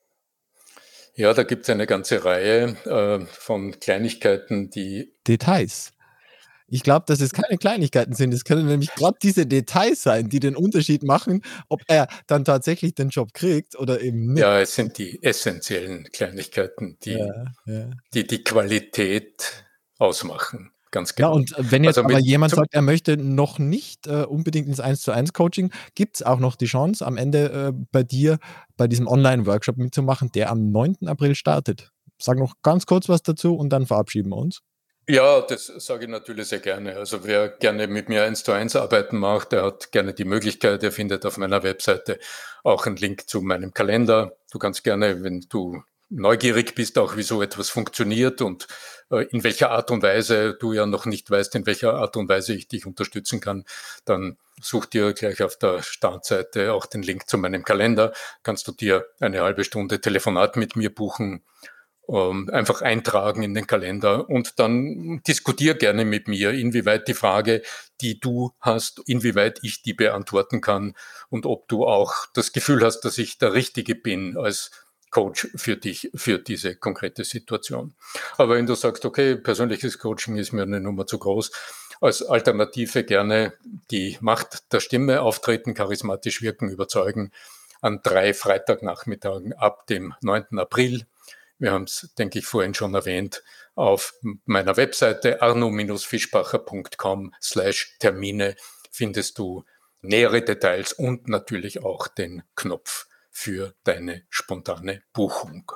Ja, 1.16 1.33
da 1.33 1.44
gibt 1.44 1.62
es 1.62 1.70
eine 1.70 1.87
ganze 1.87 2.24
Reihe 2.24 2.76
äh, 2.85 3.24
von 3.26 3.81
Kleinigkeiten, 3.81 4.70
die. 4.70 5.14
Details. 5.26 5.92
Ich 6.68 6.83
glaube, 6.83 7.05
dass 7.07 7.20
es 7.20 7.33
keine 7.33 7.59
Kleinigkeiten 7.59 8.14
sind. 8.14 8.35
Es 8.35 8.44
können 8.44 8.66
nämlich 8.66 8.92
gerade 8.94 9.16
diese 9.22 9.46
Details 9.46 10.02
sein, 10.02 10.29
die 10.29 10.40
den 10.40 10.57
Unterschied 10.57 11.05
machen, 11.05 11.42
ob 11.68 11.83
er 11.87 12.09
dann 12.26 12.44
tatsächlich 12.44 12.94
den 12.94 13.09
Job 13.09 13.33
kriegt 13.33 13.76
oder 13.76 14.00
eben 14.00 14.33
nicht. 14.33 14.42
Ja, 14.42 14.61
es 14.61 14.74
sind 14.74 14.98
die 14.98 15.22
essentiellen 15.22 16.05
Kleinigkeiten, 16.12 16.98
die 17.05 17.12
ja, 17.12 17.44
ja. 17.66 17.90
die, 18.12 18.26
die 18.26 18.42
Qualität 18.42 19.64
ausmachen. 19.98 20.72
Ganz 20.96 21.14
genau. 21.14 21.28
Ja, 21.28 21.35
und 21.35 21.54
wenn 21.59 21.85
jetzt 21.85 21.98
also 21.98 22.09
aber 22.09 22.18
jemand 22.20 22.54
sagt, 22.54 22.72
er 22.72 22.80
möchte 22.80 23.18
noch 23.18 23.59
nicht 23.59 24.06
äh, 24.06 24.22
unbedingt 24.22 24.66
ins 24.66 24.80
1 24.80 25.02
zu 25.02 25.12
1 25.12 25.35
Coaching, 25.35 25.70
gibt 25.94 26.16
es 26.16 26.22
auch 26.22 26.38
noch 26.38 26.56
die 26.56 26.64
Chance, 26.64 27.04
am 27.04 27.18
Ende 27.18 27.52
äh, 27.52 27.72
bei 27.92 28.02
dir 28.02 28.38
bei 28.78 28.88
diesem 28.88 29.06
Online-Workshop 29.06 29.76
mitzumachen, 29.76 30.32
der 30.32 30.50
am 30.50 30.72
9. 30.72 31.06
April 31.06 31.35
startet. 31.35 31.90
Sag 32.18 32.38
noch 32.38 32.54
ganz 32.62 32.87
kurz 32.87 33.11
was 33.11 33.22
dazu 33.22 33.54
und 33.54 33.68
dann 33.74 33.85
verabschieden 33.85 34.30
wir 34.30 34.38
uns. 34.38 34.62
Ja, 35.06 35.42
das 35.42 35.66
sage 35.66 36.04
ich 36.06 36.11
natürlich 36.11 36.48
sehr 36.48 36.61
gerne. 36.61 36.96
Also 36.96 37.26
wer 37.26 37.50
gerne 37.50 37.88
mit 37.88 38.09
mir 38.09 38.24
eins 38.24 38.42
zu 38.42 38.52
eins 38.52 38.74
arbeiten 38.74 39.18
macht, 39.18 39.52
der 39.52 39.64
hat 39.64 39.92
gerne 39.92 40.14
die 40.14 40.24
Möglichkeit. 40.24 40.82
Er 40.82 40.92
findet 40.92 41.26
auf 41.26 41.37
meiner 41.37 41.62
Webseite 41.62 42.18
auch 42.64 42.87
einen 42.87 42.96
Link 42.96 43.28
zu 43.28 43.42
meinem 43.42 43.74
Kalender. 43.74 44.35
Du 44.50 44.59
kannst 44.59 44.82
gerne, 44.82 45.22
wenn 45.22 45.44
du 45.50 45.82
neugierig 46.09 46.75
bist, 46.75 46.99
auch 46.99 47.16
wie 47.16 47.23
so 47.23 47.42
etwas 47.42 47.69
funktioniert 47.69 48.40
und 48.40 48.66
äh, 49.11 49.27
in 49.31 49.45
welcher 49.45 49.71
Art 49.71 49.90
und 49.90 50.03
Weise 50.03 50.57
du 50.59 50.73
ja 50.73 50.87
noch 50.87 51.07
nicht 51.07 51.31
weißt, 51.31 51.55
in 51.57 51.66
welcher 51.66 51.95
Art 51.95 52.16
und 52.16 52.29
Weise 52.29 52.55
ich 52.55 52.69
dich 52.69 52.87
unterstützen 52.87 53.40
kann, 53.40 53.64
dann 54.05 54.37
such 54.61 54.87
dir 54.87 55.12
gleich 55.12 55.42
auf 55.42 55.57
der 55.57 55.83
Startseite 55.83 56.73
auch 56.73 56.87
den 56.87 57.03
Link 57.03 57.29
zu 57.29 57.38
meinem 57.38 57.64
Kalender. 57.64 58.12
Kannst 58.42 58.66
du 58.69 58.73
dir 58.73 59.07
eine 59.21 59.42
halbe 59.42 59.64
Stunde 59.64 60.01
Telefonat 60.01 60.57
mit 60.57 60.77
mir 60.77 60.95
buchen 60.95 61.42
ähm, 62.09 62.49
einfach 62.53 62.83
eintragen 62.83 63.42
in 63.42 63.55
den 63.55 63.66
Kalender 63.66 64.29
und 64.29 64.61
dann 64.61 65.23
diskutier 65.27 65.75
gerne 65.75 66.05
mit 66.05 66.29
mir, 66.29 66.53
inwieweit 66.53 67.09
die 67.09 67.14
Frage, 67.14 67.62
die 68.01 68.21
du 68.21 68.53
hast, 68.61 69.03
inwieweit 69.07 69.59
ich 69.62 69.83
die 69.83 69.95
beantworten 69.95 70.61
kann 70.61 70.95
und 71.31 71.47
ob 71.47 71.69
du 71.69 71.85
auch 71.85 72.27
das 72.33 72.53
Gefühl 72.53 72.85
hast, 72.85 73.01
dass 73.01 73.19
ich 73.19 73.38
der 73.38 73.55
Richtige 73.55 73.97
bin 73.97 74.37
als 74.37 74.71
Coach 75.16 75.48
für 75.57 75.79
dich, 75.79 76.11
für 76.14 76.38
diese 76.38 76.76
konkrete 76.76 77.24
Situation. 77.24 77.94
Aber 78.37 78.57
wenn 78.57 78.66
du 78.66 78.74
sagst, 78.74 79.07
okay, 79.07 79.35
persönliches 79.37 79.98
Coaching 79.98 80.37
ist 80.37 80.52
mir 80.52 80.64
eine 80.64 80.79
Nummer 80.79 81.07
zu 81.07 81.18
groß, 81.18 81.52
als 82.02 82.22
Alternative 82.22 83.02
gerne 83.02 83.55
die 83.90 84.18
Macht 84.20 84.70
der 84.74 84.81
Stimme 84.81 85.22
auftreten, 85.22 85.72
charismatisch 85.72 86.42
wirken, 86.42 86.68
überzeugen, 86.68 87.33
an 87.81 88.00
drei 88.02 88.35
Freitagnachmittagen 88.35 89.55
ab 89.55 89.87
dem 89.87 90.12
9. 90.20 90.59
April 90.59 91.07
wir 91.59 91.72
haben 91.72 91.85
es, 91.85 92.11
denke 92.18 92.38
ich, 92.38 92.46
vorhin 92.46 92.74
schon 92.74 92.94
erwähnt, 92.94 93.42
auf 93.74 94.12
meiner 94.44 94.76
Webseite 94.76 95.40
arno-fischbacher.com 95.40 97.33
slash 97.40 97.96
Termine 97.98 98.57
findest 98.90 99.38
du 99.38 99.64
nähere 100.02 100.42
Details 100.42 100.92
und 100.92 101.29
natürlich 101.29 101.83
auch 101.83 102.09
den 102.09 102.42
Knopf 102.57 103.07
für 103.37 103.75
deine 103.85 104.22
spontane 104.31 105.03
Buchung. 105.12 105.70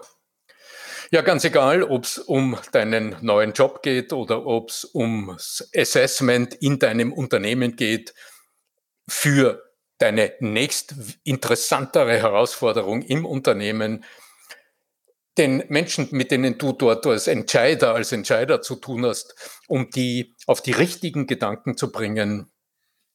Ja, 1.10 1.20
ganz 1.20 1.44
egal, 1.44 1.82
ob 1.82 2.04
es 2.04 2.16
um 2.16 2.56
deinen 2.72 3.16
neuen 3.20 3.52
Job 3.52 3.82
geht 3.82 4.14
oder 4.14 4.46
ob 4.46 4.70
es 4.70 4.90
ums 4.94 5.70
Assessment 5.76 6.54
in 6.54 6.78
deinem 6.78 7.12
Unternehmen 7.12 7.76
geht, 7.76 8.14
für 9.06 9.62
deine 9.98 10.32
nächst 10.40 10.94
interessantere 11.22 12.18
Herausforderung 12.18 13.02
im 13.02 13.26
Unternehmen 13.26 14.04
den 15.36 15.62
Menschen, 15.68 16.08
mit 16.12 16.30
denen 16.30 16.56
du 16.56 16.72
dort 16.72 17.06
als 17.06 17.26
Entscheider, 17.26 17.94
als 17.94 18.12
Entscheider 18.12 18.62
zu 18.62 18.76
tun 18.76 19.04
hast, 19.04 19.34
um 19.68 19.90
die 19.90 20.34
auf 20.46 20.62
die 20.62 20.72
richtigen 20.72 21.26
Gedanken 21.26 21.76
zu 21.76 21.92
bringen, 21.92 22.49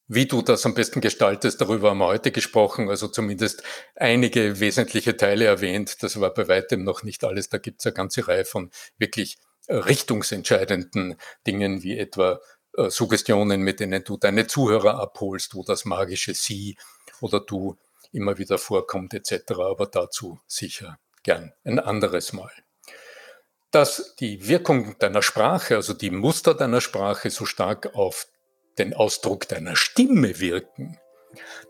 wie 0.08 0.28
du 0.28 0.42
das 0.42 0.66
am 0.66 0.76
besten 0.76 1.02
gestaltest, 1.02 1.62
darüber 1.62 1.90
haben 1.90 1.98
wir 1.98 2.08
heute 2.08 2.32
gesprochen, 2.32 2.90
also 2.90 3.08
zumindest 3.08 3.64
einige 3.96 4.60
wesentliche 4.60 5.18
Teile 5.18 5.46
erwähnt. 5.46 6.04
Das 6.04 6.20
war 6.20 6.34
bei 6.34 6.48
weitem 6.48 6.84
noch 6.84 7.04
nicht 7.04 7.24
alles. 7.24 7.50
Da 7.50 7.58
gibt 7.58 7.82
es 7.82 7.88
eine 7.88 7.94
ganze 7.94 8.28
Reihe 8.28 8.46
von 8.46 8.70
wirklich 8.98 9.38
richtungsentscheidenden 9.68 11.16
Dingen, 11.48 11.82
wie 11.82 11.98
etwa 11.98 12.40
äh, 12.78 12.90
Suggestionen, 12.90 13.62
mit 13.62 13.80
denen 13.80 14.04
du 14.04 14.18
deine 14.18 14.48
Zuhörer 14.48 15.00
abholst, 15.00 15.56
wo 15.56 15.64
das 15.64 15.86
magische 15.86 16.34
Sie 16.36 16.78
oder 17.22 17.40
du 17.40 17.78
immer 18.12 18.38
wieder 18.38 18.58
vorkommt, 18.58 19.14
etc. 19.14 19.54
Aber 19.54 19.88
dazu 19.88 20.40
sicher 20.48 21.00
gern 21.24 21.54
ein 21.64 21.80
anderes 21.80 22.34
Mal. 22.34 22.52
Dass 23.72 24.16
die 24.20 24.48
Wirkung 24.48 24.98
deiner 25.00 25.22
Sprache, 25.22 25.76
also 25.76 25.94
die 25.94 26.12
Muster 26.12 26.54
deiner 26.54 26.80
Sprache 26.80 27.30
so 27.30 27.46
stark 27.46 27.96
auf 27.96 28.28
den 28.78 28.94
Ausdruck 28.94 29.48
deiner 29.48 29.76
Stimme 29.76 30.40
wirken, 30.40 31.00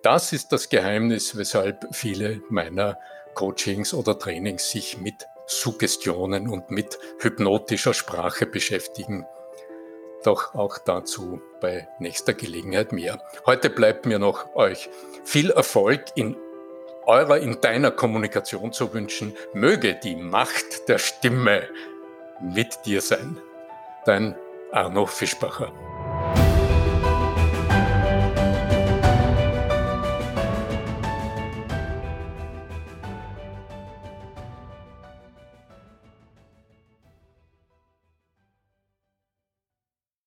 das 0.01 0.33
ist 0.33 0.51
das 0.51 0.69
Geheimnis, 0.69 1.37
weshalb 1.37 1.87
viele 1.91 2.41
meiner 2.49 2.99
Coachings 3.33 3.93
oder 3.93 4.17
Trainings 4.17 4.69
sich 4.69 4.97
mit 4.97 5.25
Suggestionen 5.47 6.47
und 6.47 6.71
mit 6.71 6.97
hypnotischer 7.19 7.93
Sprache 7.93 8.45
beschäftigen. 8.45 9.25
Doch 10.23 10.55
auch 10.55 10.79
dazu 10.79 11.41
bei 11.61 11.87
nächster 11.99 12.33
Gelegenheit 12.33 12.91
mehr. 12.91 13.21
Heute 13.45 13.69
bleibt 13.69 14.05
mir 14.05 14.17
noch 14.17 14.55
euch 14.55 14.89
viel 15.23 15.51
Erfolg 15.51 16.05
in 16.15 16.35
eurer, 17.05 17.37
in 17.37 17.61
deiner 17.61 17.91
Kommunikation 17.91 18.73
zu 18.73 18.91
wünschen, 18.93 19.35
möge 19.53 19.99
die 20.03 20.15
Macht 20.15 20.87
der 20.87 20.97
Stimme 20.97 21.69
mit 22.41 22.85
dir 22.85 23.01
sein. 23.01 23.37
Dein 24.05 24.35
Arno 24.71 25.05
Fischbacher. 25.05 25.71